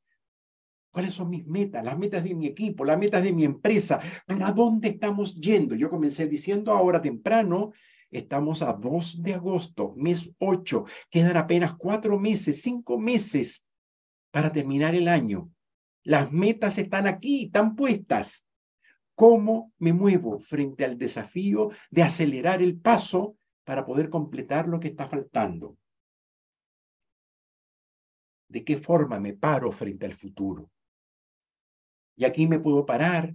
¿Cuáles 0.92 1.14
son 1.14 1.30
mis 1.30 1.46
metas? 1.46 1.82
Las 1.82 1.98
metas 1.98 2.24
de 2.24 2.34
mi 2.34 2.46
equipo, 2.46 2.84
las 2.84 2.98
metas 2.98 3.22
de 3.22 3.32
mi 3.32 3.46
empresa. 3.46 3.98
¿Para 4.26 4.52
dónde 4.52 4.88
estamos 4.88 5.34
yendo? 5.34 5.74
Yo 5.74 5.88
comencé 5.88 6.26
diciendo 6.26 6.72
ahora 6.72 7.00
temprano 7.00 7.72
Estamos 8.10 8.62
a 8.62 8.72
2 8.72 9.22
de 9.22 9.34
agosto, 9.34 9.94
mes 9.96 10.30
8. 10.38 10.84
Quedan 11.10 11.36
apenas 11.36 11.74
cuatro 11.74 12.18
meses, 12.18 12.62
cinco 12.62 12.98
meses 12.98 13.66
para 14.30 14.50
terminar 14.50 14.94
el 14.94 15.08
año. 15.08 15.50
Las 16.04 16.32
metas 16.32 16.78
están 16.78 17.06
aquí, 17.06 17.44
están 17.44 17.76
puestas. 17.76 18.47
¿Cómo 19.18 19.72
me 19.80 19.92
muevo 19.92 20.38
frente 20.38 20.84
al 20.84 20.96
desafío 20.96 21.70
de 21.90 22.04
acelerar 22.04 22.62
el 22.62 22.78
paso 22.78 23.36
para 23.64 23.84
poder 23.84 24.10
completar 24.10 24.68
lo 24.68 24.78
que 24.78 24.86
está 24.86 25.08
faltando? 25.08 25.76
¿De 28.46 28.62
qué 28.62 28.76
forma 28.76 29.18
me 29.18 29.32
paro 29.32 29.72
frente 29.72 30.06
al 30.06 30.14
futuro? 30.14 30.70
Y 32.14 32.26
aquí 32.26 32.46
me 32.46 32.60
puedo 32.60 32.86
parar 32.86 33.34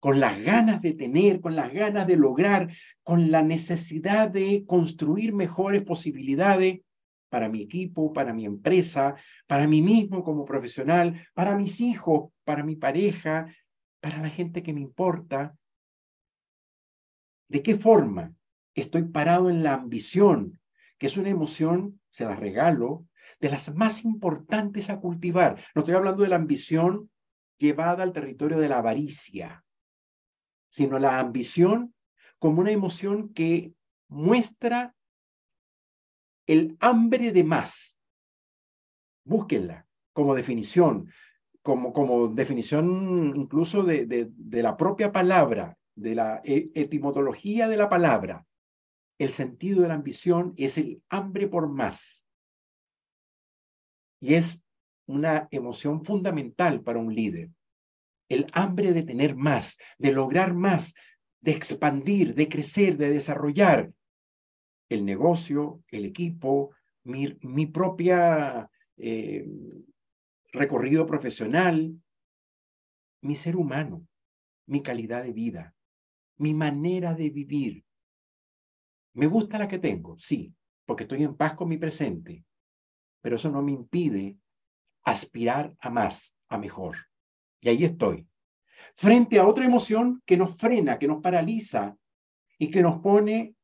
con 0.00 0.18
las 0.18 0.36
ganas 0.40 0.82
de 0.82 0.94
tener, 0.94 1.40
con 1.40 1.54
las 1.54 1.72
ganas 1.72 2.08
de 2.08 2.16
lograr, 2.16 2.68
con 3.04 3.30
la 3.30 3.44
necesidad 3.44 4.28
de 4.30 4.64
construir 4.66 5.32
mejores 5.32 5.84
posibilidades 5.84 6.80
para 7.28 7.48
mi 7.48 7.62
equipo, 7.62 8.12
para 8.12 8.34
mi 8.34 8.46
empresa, 8.46 9.14
para 9.46 9.68
mí 9.68 9.80
mismo 9.80 10.24
como 10.24 10.44
profesional, 10.44 11.24
para 11.34 11.56
mis 11.56 11.80
hijos, 11.80 12.32
para 12.42 12.64
mi 12.64 12.74
pareja, 12.74 13.46
para 14.00 14.18
la 14.18 14.30
gente 14.30 14.62
que 14.62 14.72
me 14.72 14.80
importa. 14.80 15.56
¿De 17.48 17.62
qué 17.62 17.76
forma 17.76 18.34
estoy 18.74 19.04
parado 19.04 19.50
en 19.50 19.62
la 19.62 19.74
ambición, 19.74 20.60
que 20.98 21.06
es 21.06 21.16
una 21.16 21.28
emoción, 21.28 22.00
se 22.10 22.24
la 22.24 22.36
regalo, 22.36 23.06
de 23.40 23.50
las 23.50 23.74
más 23.74 24.04
importantes 24.04 24.90
a 24.90 25.00
cultivar? 25.00 25.62
No 25.74 25.80
estoy 25.80 25.94
hablando 25.94 26.22
de 26.22 26.28
la 26.28 26.36
ambición 26.36 27.10
llevada 27.58 28.02
al 28.02 28.12
territorio 28.12 28.58
de 28.58 28.68
la 28.68 28.78
avaricia, 28.78 29.64
sino 30.70 30.98
la 30.98 31.18
ambición 31.18 31.94
como 32.38 32.60
una 32.60 32.70
emoción 32.70 33.34
que 33.34 33.74
muestra 34.08 34.94
el 36.46 36.76
hambre 36.80 37.32
de 37.32 37.44
más. 37.44 37.98
Búsquenla 39.24 39.86
como 40.12 40.34
definición, 40.34 41.12
como, 41.62 41.92
como 41.92 42.28
definición 42.28 43.32
incluso 43.36 43.82
de, 43.82 44.06
de, 44.06 44.62
la 44.62 44.76
propia 44.76 45.12
palabra, 45.12 45.76
de 45.94 46.14
la 46.14 46.40
e, 46.44 46.70
etimología 46.74 47.68
de 47.68 47.76
la 47.76 47.88
palabra. 47.88 48.46
El 49.18 49.30
sentido 49.30 49.82
de 49.82 49.88
la 49.88 49.94
ambición 49.94 50.54
es 50.56 50.78
el 50.78 51.02
hambre 51.10 51.48
por 51.48 51.68
más. 51.68 52.24
Y 54.20 54.34
es 54.34 54.62
una 55.06 55.48
emoción 55.50 56.04
fundamental 56.04 56.82
para 56.82 56.98
un 56.98 57.14
líder 57.14 57.50
el 58.30 58.46
hambre 58.52 58.92
de 58.92 59.02
tener 59.02 59.36
más, 59.36 59.76
de 59.98 60.12
lograr 60.12 60.54
más, 60.54 60.94
de 61.40 61.50
expandir, 61.50 62.34
de 62.34 62.48
crecer, 62.48 62.96
de 62.96 63.10
desarrollar 63.10 63.92
el 64.88 65.04
negocio, 65.04 65.82
el 65.88 66.04
equipo, 66.04 66.70
mi, 67.04 67.36
mi 67.42 67.66
propia 67.66 68.70
eh, 68.96 69.46
recorrido 70.52 71.06
profesional, 71.06 72.00
mi 73.22 73.36
ser 73.36 73.56
humano, 73.56 74.06
mi 74.66 74.82
calidad 74.82 75.22
de 75.22 75.32
vida, 75.32 75.74
mi 76.36 76.54
manera 76.54 77.14
de 77.14 77.30
vivir. 77.30 77.84
¿Me 79.14 79.26
gusta 79.26 79.58
la 79.58 79.68
que 79.68 79.78
tengo? 79.78 80.18
Sí, 80.18 80.54
porque 80.86 81.04
estoy 81.04 81.22
en 81.22 81.36
paz 81.36 81.54
con 81.54 81.68
mi 81.68 81.76
presente, 81.76 82.44
pero 83.20 83.36
eso 83.36 83.50
no 83.50 83.62
me 83.62 83.72
impide 83.72 84.38
aspirar 85.04 85.76
a 85.80 85.90
más, 85.90 86.34
a 86.48 86.58
mejor. 86.58 86.96
Y 87.60 87.68
ahí 87.68 87.84
estoy, 87.84 88.26
frente 88.96 89.38
a 89.38 89.46
otra 89.46 89.64
emoción 89.64 90.22
que 90.24 90.36
nos 90.36 90.56
frena, 90.56 90.98
que 90.98 91.08
nos 91.08 91.20
paraliza 91.20 91.96
y 92.58 92.70
que 92.70 92.82
nos 92.82 93.00
pone 93.00 93.54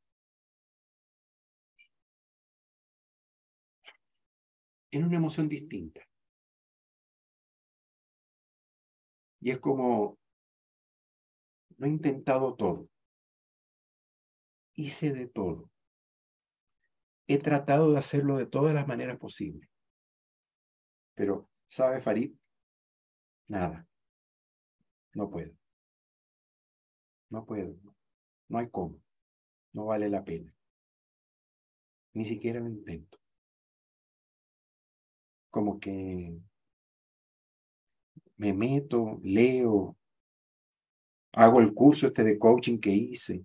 en 4.90 5.04
una 5.04 5.16
emoción 5.16 5.48
distinta. 5.48 6.00
Y 9.40 9.50
es 9.50 9.58
como, 9.58 10.18
no 11.78 11.86
he 11.86 11.90
intentado 11.90 12.54
todo. 12.54 12.88
Hice 14.74 15.12
de 15.12 15.26
todo. 15.26 15.70
He 17.28 17.38
tratado 17.38 17.92
de 17.92 17.98
hacerlo 17.98 18.36
de 18.36 18.46
todas 18.46 18.74
las 18.74 18.86
maneras 18.86 19.18
posibles. 19.18 19.68
Pero, 21.14 21.50
¿sabe 21.68 22.00
Farid? 22.00 22.36
Nada. 23.48 23.86
No 25.14 25.30
puedo. 25.30 25.54
No 27.30 27.44
puedo. 27.44 27.74
No 28.48 28.58
hay 28.58 28.70
cómo. 28.70 29.02
No 29.72 29.86
vale 29.86 30.08
la 30.08 30.24
pena. 30.24 30.54
Ni 32.14 32.24
siquiera 32.24 32.60
lo 32.60 32.68
intento. 32.68 33.18
Como 35.50 35.80
que 35.80 36.38
me 38.36 38.52
meto, 38.52 39.20
leo, 39.22 39.96
hago 41.32 41.60
el 41.60 41.74
curso 41.74 42.08
este 42.08 42.24
de 42.24 42.38
coaching 42.38 42.78
que 42.78 42.90
hice 42.90 43.44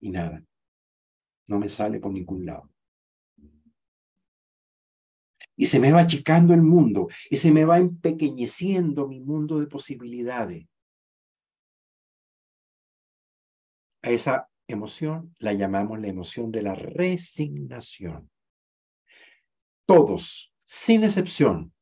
y 0.00 0.10
nada. 0.10 0.42
No 1.46 1.58
me 1.58 1.68
sale 1.68 2.00
por 2.00 2.12
ningún 2.12 2.44
lado 2.46 2.70
y 5.56 5.66
se 5.66 5.80
me 5.80 5.90
va 5.90 6.00
achicando 6.00 6.54
el 6.54 6.62
mundo 6.62 7.08
y 7.30 7.38
se 7.38 7.50
me 7.50 7.64
va 7.64 7.78
empequeñeciendo 7.78 9.08
mi 9.08 9.20
mundo 9.20 9.58
de 9.58 9.66
posibilidades. 9.66 10.66
A 14.02 14.10
esa 14.10 14.48
emoción 14.68 15.34
la 15.38 15.54
llamamos 15.54 15.98
la 15.98 16.08
emoción 16.08 16.52
de 16.52 16.62
la 16.62 16.74
resignación. 16.74 18.30
Todos, 19.86 20.52
sin 20.60 21.04
excepción, 21.04 21.72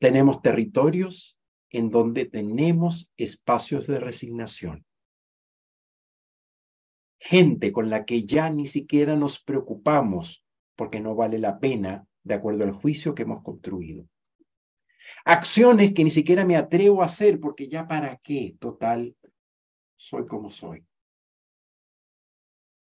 tenemos 0.00 0.40
territorios 0.40 1.38
en 1.70 1.90
donde 1.90 2.24
tenemos 2.24 3.12
espacios 3.16 3.86
de 3.86 4.00
resignación. 4.00 4.84
Gente 7.20 7.70
con 7.70 7.90
la 7.90 8.04
que 8.06 8.24
ya 8.24 8.48
ni 8.50 8.66
siquiera 8.66 9.14
nos 9.14 9.40
preocupamos 9.40 10.42
porque 10.74 11.00
no 11.00 11.14
vale 11.14 11.38
la 11.38 11.60
pena 11.60 12.08
de 12.24 12.34
acuerdo 12.34 12.64
al 12.64 12.72
juicio 12.72 13.14
que 13.14 13.22
hemos 13.22 13.42
construido. 13.42 14.08
Acciones 15.24 15.92
que 15.92 16.02
ni 16.02 16.10
siquiera 16.10 16.46
me 16.46 16.56
atrevo 16.56 17.02
a 17.02 17.06
hacer 17.06 17.38
porque 17.38 17.68
ya 17.68 17.86
para 17.86 18.16
qué, 18.16 18.56
total, 18.58 19.14
soy 19.96 20.26
como 20.26 20.48
soy. 20.48 20.86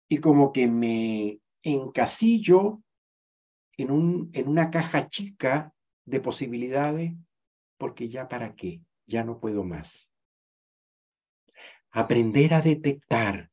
Y 0.09 0.17
como 0.17 0.51
que 0.51 0.67
me 0.67 1.39
encasillo 1.61 2.81
en, 3.77 3.91
un, 3.91 4.31
en 4.33 4.47
una 4.47 4.71
caja 4.71 5.07
chica 5.07 5.73
de 6.05 6.19
posibilidades 6.19 7.13
porque 7.77 8.09
ya 8.09 8.27
para 8.27 8.55
qué, 8.55 8.81
ya 9.05 9.23
no 9.23 9.39
puedo 9.39 9.63
más. 9.63 10.09
aprender 11.93 12.55
a 12.55 12.61
detectar 12.61 13.51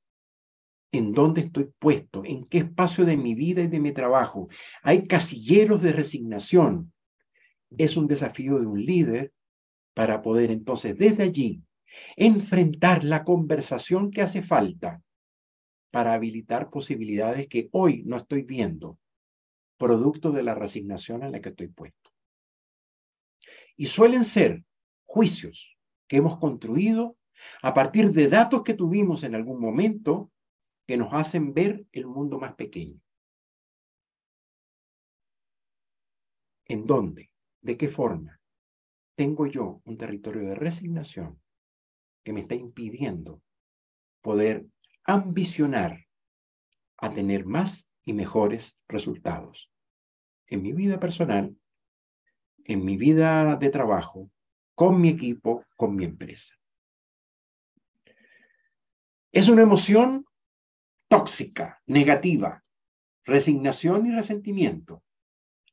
en 0.92 1.12
dónde 1.12 1.42
estoy 1.42 1.70
puesto, 1.78 2.24
en 2.24 2.44
qué 2.44 2.58
espacio 2.58 3.04
de 3.04 3.16
mi 3.16 3.34
vida 3.34 3.60
y 3.62 3.68
de 3.68 3.80
mi 3.80 3.92
trabajo 3.92 4.48
hay 4.82 5.06
casilleros 5.06 5.82
de 5.82 5.92
resignación, 5.92 6.92
es 7.76 7.96
un 7.96 8.06
desafío 8.08 8.58
de 8.58 8.66
un 8.66 8.84
líder 8.84 9.32
para 9.94 10.22
poder 10.22 10.50
entonces 10.50 10.96
desde 10.96 11.22
allí 11.22 11.62
enfrentar 12.16 13.04
la 13.04 13.24
conversación 13.24 14.10
que 14.10 14.22
hace 14.22 14.42
falta 14.42 15.02
para 15.90 16.14
habilitar 16.14 16.70
posibilidades 16.70 17.46
que 17.46 17.68
hoy 17.72 18.02
no 18.06 18.16
estoy 18.16 18.42
viendo, 18.42 18.98
producto 19.76 20.32
de 20.32 20.42
la 20.42 20.54
resignación 20.54 21.22
en 21.24 21.32
la 21.32 21.40
que 21.40 21.50
estoy 21.50 21.68
puesto. 21.68 21.99
Y 23.80 23.86
suelen 23.86 24.26
ser 24.26 24.62
juicios 25.06 25.74
que 26.06 26.18
hemos 26.18 26.36
construido 26.36 27.16
a 27.62 27.72
partir 27.72 28.10
de 28.10 28.28
datos 28.28 28.62
que 28.62 28.74
tuvimos 28.74 29.22
en 29.22 29.34
algún 29.34 29.58
momento 29.58 30.30
que 30.86 30.98
nos 30.98 31.14
hacen 31.14 31.54
ver 31.54 31.86
el 31.92 32.06
mundo 32.06 32.38
más 32.38 32.56
pequeño. 32.56 33.00
¿En 36.66 36.86
dónde? 36.86 37.30
¿De 37.62 37.78
qué 37.78 37.88
forma? 37.88 38.38
Tengo 39.14 39.46
yo 39.46 39.80
un 39.86 39.96
territorio 39.96 40.42
de 40.42 40.56
resignación 40.56 41.40
que 42.22 42.34
me 42.34 42.40
está 42.40 42.56
impidiendo 42.56 43.40
poder 44.20 44.66
ambicionar 45.04 46.06
a 46.98 47.14
tener 47.14 47.46
más 47.46 47.90
y 48.02 48.12
mejores 48.12 48.78
resultados 48.88 49.72
en 50.48 50.60
mi 50.60 50.74
vida 50.74 51.00
personal, 51.00 51.56
en 52.64 52.84
mi 52.84 52.96
vida 52.96 53.56
de 53.56 53.70
trabajo, 53.70 54.30
con 54.74 55.00
mi 55.00 55.08
equipo, 55.08 55.64
con 55.76 55.96
mi 55.96 56.04
empresa. 56.04 56.54
Es 59.32 59.48
una 59.48 59.62
emoción 59.62 60.26
tóxica, 61.08 61.82
negativa, 61.86 62.64
resignación 63.24 64.06
y 64.06 64.14
resentimiento. 64.14 65.02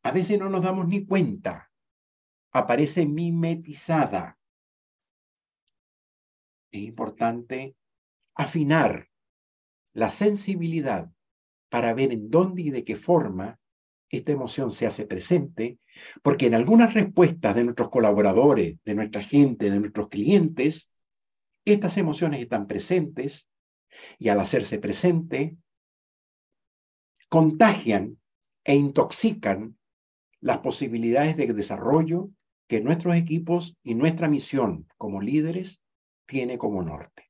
A 0.04 0.12
veces 0.12 0.40
no 0.40 0.50
nos 0.50 0.64
damos 0.64 0.88
ni 0.88 1.06
cuenta. 1.06 1.72
Aparece 2.52 3.06
mimetizada. 3.06 4.38
Es 6.72 6.82
importante 6.82 7.76
afinar 8.36 9.10
la 9.94 10.10
sensibilidad 10.10 11.12
para 11.70 11.94
ver 11.94 12.14
en 12.14 12.30
dónde 12.30 12.62
y 12.62 12.70
de 12.70 12.84
qué 12.84 12.96
forma 12.96 13.60
esta 14.10 14.32
emoción 14.32 14.72
se 14.72 14.88
hace 14.88 15.06
presente, 15.06 15.80
porque 16.22 16.48
en 16.48 16.56
algunas 16.56 16.94
respuestas 16.94 17.56
de 17.56 17.64
nuestros 17.64 17.90
colaboradores, 17.90 18.78
de 18.86 18.96
nuestra 18.96 19.22
gente, 19.22 19.70
de 19.70 19.80
nuestros 19.80 20.10
clientes, 20.10 20.90
estas 21.66 21.98
emociones 21.98 22.42
están 22.42 22.68
presentes 22.68 23.50
y 24.18 24.30
al 24.30 24.40
hacerse 24.40 24.80
presente, 24.80 25.58
contagian 27.30 28.18
e 28.64 28.76
intoxican 28.76 29.78
las 30.40 30.60
posibilidades 30.60 31.36
de 31.36 31.54
desarrollo 31.54 32.30
que 32.68 32.82
nuestros 32.82 33.16
equipos 33.16 33.76
y 33.84 33.96
nuestra 33.96 34.30
misión 34.30 34.88
como 34.98 35.22
líderes 35.22 35.82
tiene 36.26 36.58
como 36.58 36.84
norte. 36.84 37.30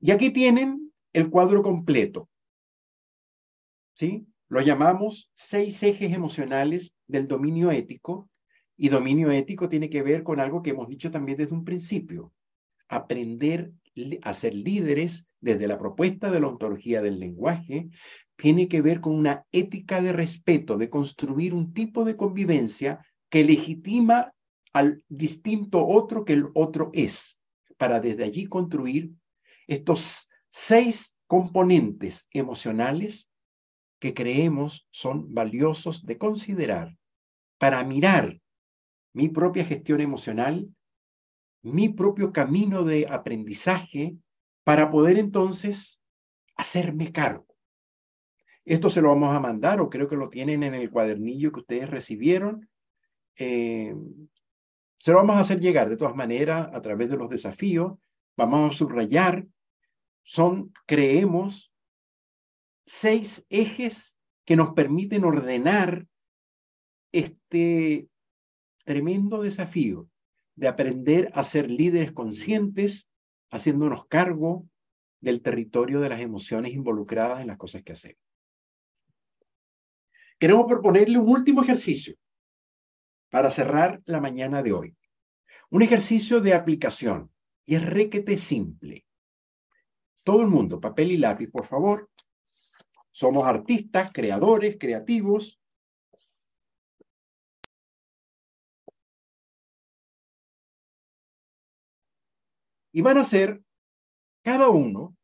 Y 0.00 0.10
aquí 0.10 0.30
tienen 0.30 0.92
el 1.12 1.30
cuadro 1.30 1.62
completo. 1.62 2.28
¿Sí? 3.96 4.26
Lo 4.48 4.60
llamamos 4.60 5.30
seis 5.34 5.82
ejes 5.82 6.12
emocionales 6.12 6.94
del 7.06 7.26
dominio 7.26 7.70
ético. 7.70 8.28
Y 8.76 8.90
dominio 8.90 9.30
ético 9.30 9.68
tiene 9.68 9.88
que 9.88 10.02
ver 10.02 10.22
con 10.22 10.38
algo 10.38 10.62
que 10.62 10.70
hemos 10.70 10.88
dicho 10.88 11.10
también 11.10 11.38
desde 11.38 11.54
un 11.54 11.64
principio. 11.64 12.32
Aprender 12.88 13.72
a 14.22 14.34
ser 14.34 14.54
líderes 14.54 15.26
desde 15.40 15.66
la 15.66 15.78
propuesta 15.78 16.30
de 16.30 16.40
la 16.40 16.48
ontología 16.48 17.00
del 17.00 17.18
lenguaje 17.18 17.88
tiene 18.36 18.68
que 18.68 18.82
ver 18.82 19.00
con 19.00 19.14
una 19.14 19.46
ética 19.50 20.02
de 20.02 20.12
respeto, 20.12 20.76
de 20.76 20.90
construir 20.90 21.54
un 21.54 21.72
tipo 21.72 22.04
de 22.04 22.16
convivencia 22.16 23.00
que 23.30 23.44
legitima 23.44 24.34
al 24.74 25.02
distinto 25.08 25.86
otro 25.86 26.26
que 26.26 26.34
el 26.34 26.48
otro 26.52 26.90
es, 26.92 27.38
para 27.78 27.98
desde 27.98 28.24
allí 28.24 28.44
construir 28.44 29.12
estos 29.66 30.28
seis 30.50 31.14
componentes 31.26 32.26
emocionales 32.30 33.30
que 33.98 34.14
creemos 34.14 34.86
son 34.90 35.32
valiosos 35.34 36.04
de 36.04 36.18
considerar 36.18 36.96
para 37.58 37.82
mirar 37.84 38.40
mi 39.12 39.28
propia 39.28 39.64
gestión 39.64 40.00
emocional, 40.00 40.68
mi 41.62 41.88
propio 41.88 42.32
camino 42.32 42.84
de 42.84 43.06
aprendizaje, 43.08 44.16
para 44.62 44.90
poder 44.90 45.18
entonces 45.18 46.00
hacerme 46.56 47.12
cargo. 47.12 47.46
Esto 48.64 48.90
se 48.90 49.00
lo 49.00 49.08
vamos 49.08 49.34
a 49.34 49.40
mandar 49.40 49.80
o 49.80 49.88
creo 49.88 50.08
que 50.08 50.16
lo 50.16 50.28
tienen 50.28 50.62
en 50.64 50.74
el 50.74 50.90
cuadernillo 50.90 51.52
que 51.52 51.60
ustedes 51.60 51.88
recibieron. 51.88 52.68
Eh, 53.36 53.94
se 54.98 55.12
lo 55.12 55.18
vamos 55.18 55.36
a 55.36 55.40
hacer 55.40 55.60
llegar 55.60 55.88
de 55.88 55.96
todas 55.96 56.16
maneras 56.16 56.68
a 56.72 56.82
través 56.82 57.08
de 57.08 57.16
los 57.16 57.30
desafíos. 57.30 57.92
Vamos 58.36 58.70
a 58.70 58.76
subrayar 58.76 59.46
son, 60.26 60.72
creemos, 60.86 61.72
seis 62.86 63.44
ejes 63.50 64.16
que 64.44 64.56
nos 64.56 64.72
permiten 64.74 65.24
ordenar 65.24 66.06
este 67.12 68.08
tremendo 68.84 69.42
desafío 69.42 70.08
de 70.54 70.68
aprender 70.68 71.30
a 71.34 71.44
ser 71.44 71.70
líderes 71.70 72.12
conscientes, 72.12 73.10
haciéndonos 73.50 74.06
cargo 74.06 74.66
del 75.20 75.42
territorio 75.42 76.00
de 76.00 76.08
las 76.08 76.20
emociones 76.20 76.72
involucradas 76.72 77.40
en 77.40 77.48
las 77.48 77.58
cosas 77.58 77.82
que 77.82 77.92
hacemos. 77.92 78.22
Queremos 80.38 80.66
proponerle 80.66 81.18
un 81.18 81.28
último 81.28 81.62
ejercicio 81.62 82.14
para 83.30 83.50
cerrar 83.50 84.02
la 84.04 84.20
mañana 84.20 84.62
de 84.62 84.72
hoy. 84.72 84.96
Un 85.70 85.82
ejercicio 85.82 86.40
de 86.40 86.54
aplicación 86.54 87.30
y 87.64 87.74
es 87.74 87.84
requete 87.84 88.38
simple. 88.38 89.04
Todo 90.24 90.42
el 90.42 90.48
mundo, 90.48 90.80
papel 90.80 91.10
y 91.10 91.16
lápiz, 91.16 91.50
por 91.50 91.66
favor. 91.66 92.08
Somos 93.16 93.46
artistas, 93.46 94.10
creadores, 94.12 94.76
creativos. 94.78 95.58
Y 102.92 103.00
van 103.00 103.16
a 103.16 103.22
hacer 103.22 103.62
cada 104.42 104.68
uno 104.68 105.16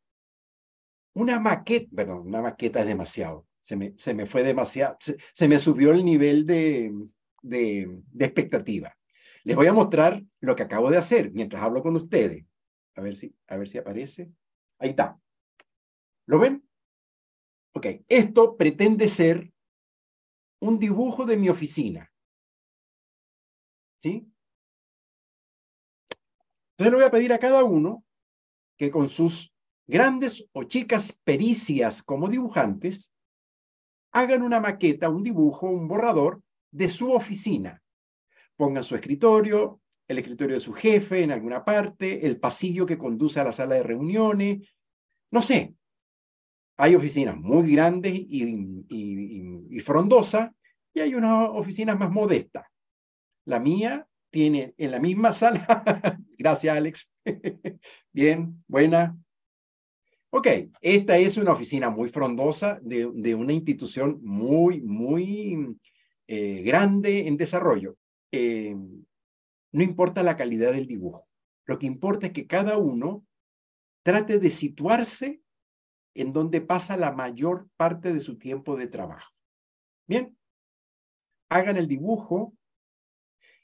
una 1.13 1.39
maqueta, 1.39 1.87
perdón, 1.95 2.25
una 2.25 2.41
maqueta 2.41 2.79
es 2.79 2.87
demasiado, 2.87 3.45
se 3.61 3.75
me, 3.75 3.93
se 3.95 4.15
me 4.15 4.25
fue 4.25 4.41
demasiado, 4.41 4.97
se, 4.99 5.47
me 5.47 5.59
subió 5.59 5.91
el 5.91 6.03
nivel 6.03 6.47
de, 6.47 6.91
de, 7.43 8.01
de 8.11 8.25
expectativa. 8.25 8.97
Les 9.43 9.55
voy 9.55 9.67
a 9.67 9.73
mostrar 9.73 10.23
lo 10.39 10.55
que 10.55 10.63
acabo 10.63 10.89
de 10.89 10.97
hacer 10.97 11.31
mientras 11.31 11.61
hablo 11.61 11.83
con 11.83 11.95
ustedes. 11.95 12.43
A 12.95 13.01
ver 13.01 13.15
si, 13.15 13.35
a 13.45 13.55
ver 13.55 13.67
si 13.67 13.77
aparece. 13.77 14.31
Ahí 14.79 14.89
está. 14.89 15.19
¿Lo 16.25 16.39
ven? 16.39 16.67
Ok, 17.73 17.87
esto 18.07 18.55
pretende 18.55 19.07
ser 19.07 19.51
un 20.61 20.79
dibujo 20.79 21.25
de 21.25 21.37
mi 21.37 21.49
oficina. 21.49 22.11
¿Sí? 24.01 24.29
Entonces 26.71 26.91
le 26.91 26.95
voy 26.95 27.03
a 27.05 27.11
pedir 27.11 27.33
a 27.33 27.39
cada 27.39 27.63
uno 27.63 28.03
que 28.77 28.91
con 28.91 29.09
sus 29.09 29.53
grandes 29.87 30.47
o 30.53 30.63
chicas 30.63 31.19
pericias 31.23 32.03
como 32.03 32.27
dibujantes, 32.27 33.13
hagan 34.11 34.43
una 34.43 34.59
maqueta, 34.59 35.09
un 35.09 35.23
dibujo, 35.23 35.67
un 35.67 35.87
borrador 35.87 36.41
de 36.71 36.89
su 36.89 37.11
oficina. 37.11 37.81
Pongan 38.55 38.83
su 38.83 38.95
escritorio, 38.95 39.81
el 40.07 40.19
escritorio 40.19 40.55
de 40.55 40.59
su 40.59 40.73
jefe 40.73 41.23
en 41.23 41.31
alguna 41.31 41.65
parte, 41.65 42.25
el 42.25 42.39
pasillo 42.39 42.85
que 42.85 42.97
conduce 42.97 43.39
a 43.39 43.43
la 43.43 43.51
sala 43.51 43.75
de 43.75 43.83
reuniones, 43.83 44.67
no 45.31 45.41
sé. 45.41 45.75
Hay 46.77 46.95
oficinas 46.95 47.37
muy 47.37 47.71
grandes 47.71 48.13
y, 48.15 49.79
frondosas 49.81 50.51
y 50.93 51.01
hay 51.01 51.15
unas 51.15 51.49
oficinas 51.49 51.97
más 51.97 52.11
modestas. 52.11 52.65
La 53.45 53.59
mía 53.59 54.07
tiene 54.31 54.73
en 54.77 54.91
la 54.91 54.99
misma 54.99 55.33
sala, 55.33 55.65
gracias 56.37 56.75
Alex, 56.75 57.11
bien, 58.11 58.63
buena. 58.67 59.15
Ok, 60.31 60.47
esta 60.81 61.17
es 61.17 61.37
una 61.37 61.51
oficina 61.51 61.91
muy 61.91 62.09
frondosa 62.09 62.79
de, 62.81 63.35
una 63.35 63.53
institución 63.53 64.19
muy, 64.23 64.81
muy 64.81 65.77
eh, 66.27 66.61
grande 66.63 67.27
en 67.27 67.37
desarrollo. 67.37 67.97
Eh, 68.31 68.75
no 69.73 69.83
importa 69.83 70.23
la 70.23 70.35
calidad 70.35 70.71
del 70.71 70.87
dibujo. 70.87 71.27
Lo 71.65 71.77
que 71.77 71.85
importa 71.85 72.27
es 72.27 72.33
que 72.33 72.47
cada 72.47 72.77
uno 72.79 73.23
trate 74.03 74.39
de 74.39 74.49
situarse 74.49 75.42
en 76.15 76.33
donde 76.33 76.61
pasa 76.61 76.97
la 76.97 77.11
mayor 77.11 77.67
parte 77.77 78.13
de 78.13 78.19
su 78.19 78.37
tiempo 78.37 78.75
de 78.75 78.87
trabajo. 78.87 79.31
Bien, 80.07 80.37
hagan 81.49 81.77
el 81.77 81.87
dibujo 81.87 82.53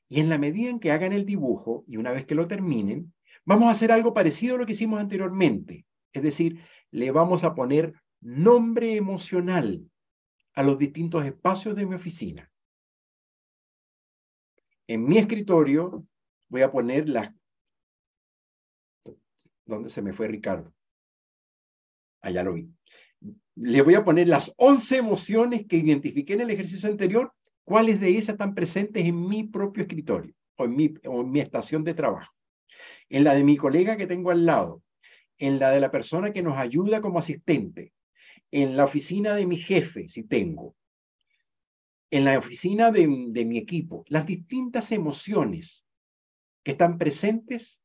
y 0.07 0.19
en 0.19 0.29
la 0.29 0.37
medida 0.37 0.69
en 0.69 0.79
que 0.79 0.91
hagan 0.91 1.13
el 1.13 1.25
dibujo 1.25 1.83
y 1.87 1.97
una 1.97 2.11
vez 2.11 2.25
que 2.25 2.35
lo 2.35 2.47
terminen, 2.47 3.13
Vamos 3.49 3.67
a 3.67 3.71
hacer 3.71 3.91
algo 3.91 4.13
parecido 4.13 4.53
a 4.53 4.57
lo 4.59 4.65
que 4.67 4.73
hicimos 4.73 4.99
anteriormente. 4.99 5.87
Es 6.13 6.21
decir, 6.21 6.63
le 6.91 7.09
vamos 7.09 7.43
a 7.43 7.55
poner 7.55 7.93
nombre 8.21 8.95
emocional 8.95 9.89
a 10.53 10.61
los 10.61 10.77
distintos 10.77 11.25
espacios 11.25 11.75
de 11.75 11.87
mi 11.87 11.95
oficina. 11.95 12.51
En 14.87 15.03
mi 15.07 15.17
escritorio 15.17 16.05
voy 16.47 16.61
a 16.61 16.71
poner 16.71 17.09
las... 17.09 17.33
¿Dónde 19.65 19.89
se 19.89 20.03
me 20.03 20.13
fue 20.13 20.27
Ricardo? 20.27 20.71
Allá 22.21 22.43
lo 22.43 22.53
vi. 22.53 22.69
Le 23.55 23.81
voy 23.81 23.95
a 23.95 24.03
poner 24.03 24.27
las 24.27 24.53
11 24.57 24.97
emociones 24.97 25.65
que 25.65 25.77
identifiqué 25.77 26.33
en 26.33 26.41
el 26.41 26.49
ejercicio 26.49 26.89
anterior, 26.89 27.33
cuáles 27.63 27.99
de 27.99 28.17
esas 28.17 28.29
están 28.29 28.55
presentes 28.55 29.05
en 29.05 29.27
mi 29.27 29.43
propio 29.43 29.83
escritorio 29.83 30.33
o 30.55 30.65
en 30.65 30.75
mi, 30.75 30.93
o 31.05 31.21
en 31.21 31.31
mi 31.31 31.39
estación 31.39 31.83
de 31.83 31.93
trabajo. 31.93 32.33
En 33.09 33.23
la 33.23 33.33
de 33.33 33.43
mi 33.43 33.57
colega 33.57 33.97
que 33.97 34.07
tengo 34.07 34.31
al 34.31 34.45
lado, 34.45 34.81
en 35.37 35.59
la 35.59 35.71
de 35.71 35.79
la 35.79 35.91
persona 35.91 36.31
que 36.31 36.43
nos 36.43 36.57
ayuda 36.57 37.01
como 37.01 37.19
asistente, 37.19 37.93
en 38.51 38.75
la 38.75 38.85
oficina 38.85 39.35
de 39.35 39.45
mi 39.45 39.57
jefe, 39.57 40.09
si 40.09 40.23
tengo, 40.23 40.75
en 42.11 42.25
la 42.25 42.37
oficina 42.37 42.91
de, 42.91 43.07
mi 43.07 43.57
equipo, 43.57 44.03
las 44.07 44.25
distintas 44.25 44.91
emociones 44.91 45.85
que 46.63 46.71
están 46.71 46.97
presentes 46.97 47.81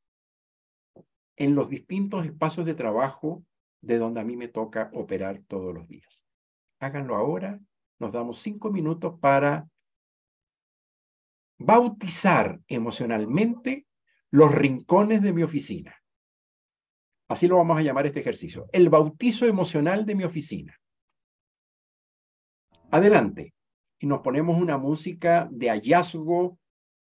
en 1.37 1.55
los 1.55 1.69
distintos 1.69 2.25
espacios 2.25 2.65
de 2.65 2.75
trabajo 2.75 3.45
de 3.85 3.99
donde 3.99 4.21
a 4.21 4.25
mí 4.25 4.37
me 4.37 4.49
toca 4.49 4.91
operar 4.95 5.43
todos 5.47 5.75
los 5.75 5.87
días. 5.89 6.25
Háganlo 6.81 7.17
ahora, 7.17 7.61
nos 7.99 8.13
damos 8.13 8.39
cinco 8.39 8.71
minutos 8.71 9.19
para 9.21 9.69
bautizar 11.59 12.61
emocionalmente 12.69 13.87
los 14.31 14.53
rincones 14.53 15.23
de 15.23 15.33
mi 15.33 15.43
oficina. 15.43 15.95
Así 17.29 17.47
lo 17.47 17.57
vamos 17.57 17.79
a 17.79 17.83
llamar 17.83 18.07
este 18.07 18.21
ejercicio. 18.21 18.67
El 18.73 18.89
bautizo 18.89 19.47
emocional 19.47 20.05
de 20.05 20.15
mi 20.15 20.25
oficina. 20.25 20.79
Adelante. 22.91 23.55
Y 23.99 24.07
nos 24.07 24.21
ponemos 24.21 24.61
una 24.61 24.77
música 24.77 25.49
de 25.51 25.71
hallazgo, 25.71 26.59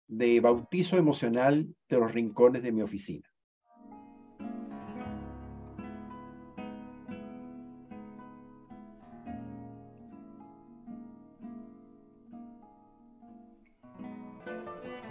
de 0.06 0.40
bautizo 0.40 0.96
emocional 0.96 1.74
de 1.88 1.98
los 1.98 2.12
rincones 2.12 2.62
de 2.62 2.72
mi 2.72 2.82
oficina. 2.82 3.31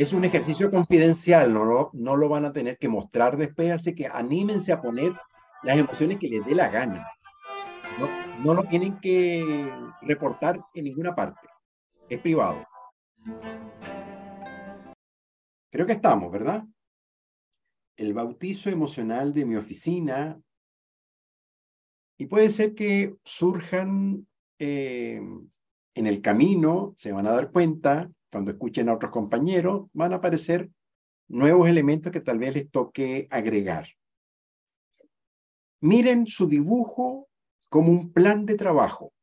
Es 0.01 0.13
un 0.13 0.25
ejercicio 0.25 0.71
confidencial, 0.71 1.53
no 1.53 1.63
lo, 2.17 2.27
van 2.27 2.45
a 2.45 2.51
tener 2.51 2.79
que 2.79 2.89
mostrar 2.89 3.37
después, 3.37 3.69
así 3.69 3.93
que 3.93 4.07
anímense 4.07 4.71
a 4.71 4.81
poner 4.81 5.13
las 5.61 5.77
emociones 5.77 6.17
que 6.17 6.27
les 6.27 6.43
dé 6.43 6.55
la 6.55 6.69
gana. 6.69 7.07
No, 7.99 8.43
no 8.43 8.53
lo 8.55 8.63
tienen 8.63 8.99
que 8.99 9.71
reportar 10.01 10.59
en 10.73 10.85
ninguna 10.85 11.13
parte, 11.13 11.47
es 12.09 12.19
privado. 12.19 12.65
Creo 15.69 15.85
que 15.85 15.91
estamos, 15.91 16.31
¿verdad? 16.31 16.63
El 17.95 18.15
bautizo 18.15 18.71
emocional 18.71 19.35
de 19.35 19.45
mi 19.45 19.55
oficina. 19.55 20.41
Y 22.17 22.25
puede 22.25 22.49
ser 22.49 22.73
que 22.73 23.17
surjan 23.23 24.25
eh, 24.57 25.21
en 25.95 26.07
el 26.07 26.21
camino, 26.21 26.93
se 26.95 27.11
van 27.11 27.27
a 27.27 27.31
dar 27.31 27.51
cuenta, 27.51 28.09
cuando 28.31 28.51
escuchen 28.51 28.89
a 28.89 28.93
otros 28.93 29.11
compañeros, 29.11 29.87
van 29.93 30.13
a 30.13 30.17
aparecer 30.17 30.69
nuevos 31.27 31.67
elementos 31.67 32.11
que 32.11 32.21
tal 32.21 32.39
vez 32.39 32.53
les 32.53 32.71
toque 32.71 33.27
agregar. 33.29 33.87
Miren 35.81 36.27
su 36.27 36.47
dibujo 36.47 37.27
como 37.69 37.91
un 37.91 38.13
plan 38.13 38.45
de 38.45 38.55
trabajo. 38.55 39.05
O 39.05 39.13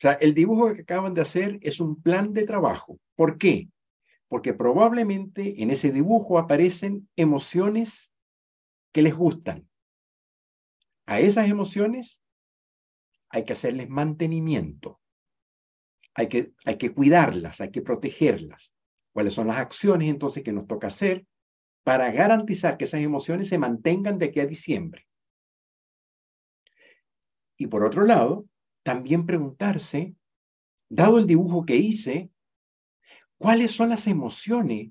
sea, 0.00 0.12
el 0.14 0.34
dibujo 0.34 0.74
que 0.74 0.82
acaban 0.82 1.14
de 1.14 1.20
hacer 1.20 1.60
es 1.62 1.78
un 1.78 2.02
plan 2.02 2.32
de 2.32 2.44
trabajo. 2.44 2.98
¿Por 3.14 3.38
qué? 3.38 3.68
Porque 4.26 4.52
probablemente 4.52 5.62
en 5.62 5.70
ese 5.70 5.92
dibujo 5.92 6.38
aparecen 6.38 7.08
emociones 7.14 8.12
que 8.92 9.02
les 9.02 9.14
gustan. 9.14 9.68
A 11.06 11.20
esas 11.20 11.48
emociones 11.48 12.20
hay 13.32 13.44
que 13.44 13.54
hacerles 13.54 13.88
mantenimiento 13.88 15.02
hay 16.14 16.28
que, 16.28 16.52
hay 16.64 16.76
que 16.76 16.92
cuidarlas, 16.92 17.60
hay 17.60 17.70
que 17.70 17.82
protegerlas. 17.82 18.74
¿Cuáles 19.12 19.34
son 19.34 19.48
las 19.48 19.58
acciones 19.58 20.08
entonces 20.10 20.42
que 20.42 20.52
nos 20.52 20.66
toca 20.66 20.88
hacer 20.88 21.26
para 21.84 22.10
garantizar 22.10 22.76
que 22.76 22.84
esas 22.84 23.00
emociones 23.00 23.48
se 23.48 23.58
mantengan 23.58 24.18
de 24.18 24.26
aquí 24.26 24.40
a 24.40 24.46
diciembre? 24.46 25.06
Y 27.56 27.66
por 27.66 27.84
otro 27.84 28.04
lado, 28.04 28.46
también 28.82 29.26
preguntarse, 29.26 30.14
dado 30.88 31.18
el 31.18 31.26
dibujo 31.26 31.64
que 31.64 31.76
hice, 31.76 32.30
¿cuáles 33.38 33.70
son 33.70 33.90
las 33.90 34.06
emociones 34.06 34.90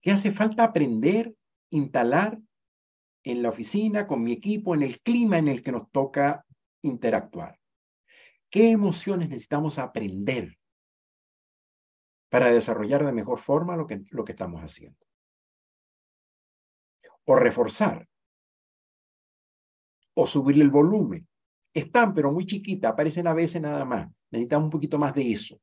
que 0.00 0.12
hace 0.12 0.32
falta 0.32 0.64
aprender, 0.64 1.34
instalar 1.70 2.38
en 3.24 3.42
la 3.42 3.50
oficina, 3.50 4.06
con 4.06 4.22
mi 4.22 4.32
equipo, 4.32 4.74
en 4.74 4.82
el 4.82 5.00
clima 5.00 5.38
en 5.38 5.48
el 5.48 5.62
que 5.62 5.72
nos 5.72 5.90
toca 5.90 6.46
interactuar? 6.82 7.58
¿Qué 8.50 8.70
emociones 8.70 9.28
necesitamos 9.28 9.78
aprender 9.78 10.58
para 12.28 12.50
desarrollar 12.50 13.04
de 13.04 13.12
mejor 13.12 13.38
forma 13.38 13.76
lo 13.76 13.86
que, 13.86 14.02
lo 14.10 14.24
que 14.24 14.32
estamos 14.32 14.62
haciendo? 14.62 14.98
O 17.24 17.36
reforzar. 17.36 18.08
O 20.14 20.26
subirle 20.26 20.64
el 20.64 20.70
volumen. 20.70 21.28
Están, 21.72 22.12
pero 22.14 22.32
muy 22.32 22.44
chiquita, 22.44 22.88
aparecen 22.88 23.26
a 23.28 23.34
veces 23.34 23.62
nada 23.62 23.84
más. 23.84 24.10
Necesitamos 24.30 24.66
un 24.66 24.70
poquito 24.70 24.98
más 24.98 25.14
de 25.14 25.30
eso. 25.30 25.60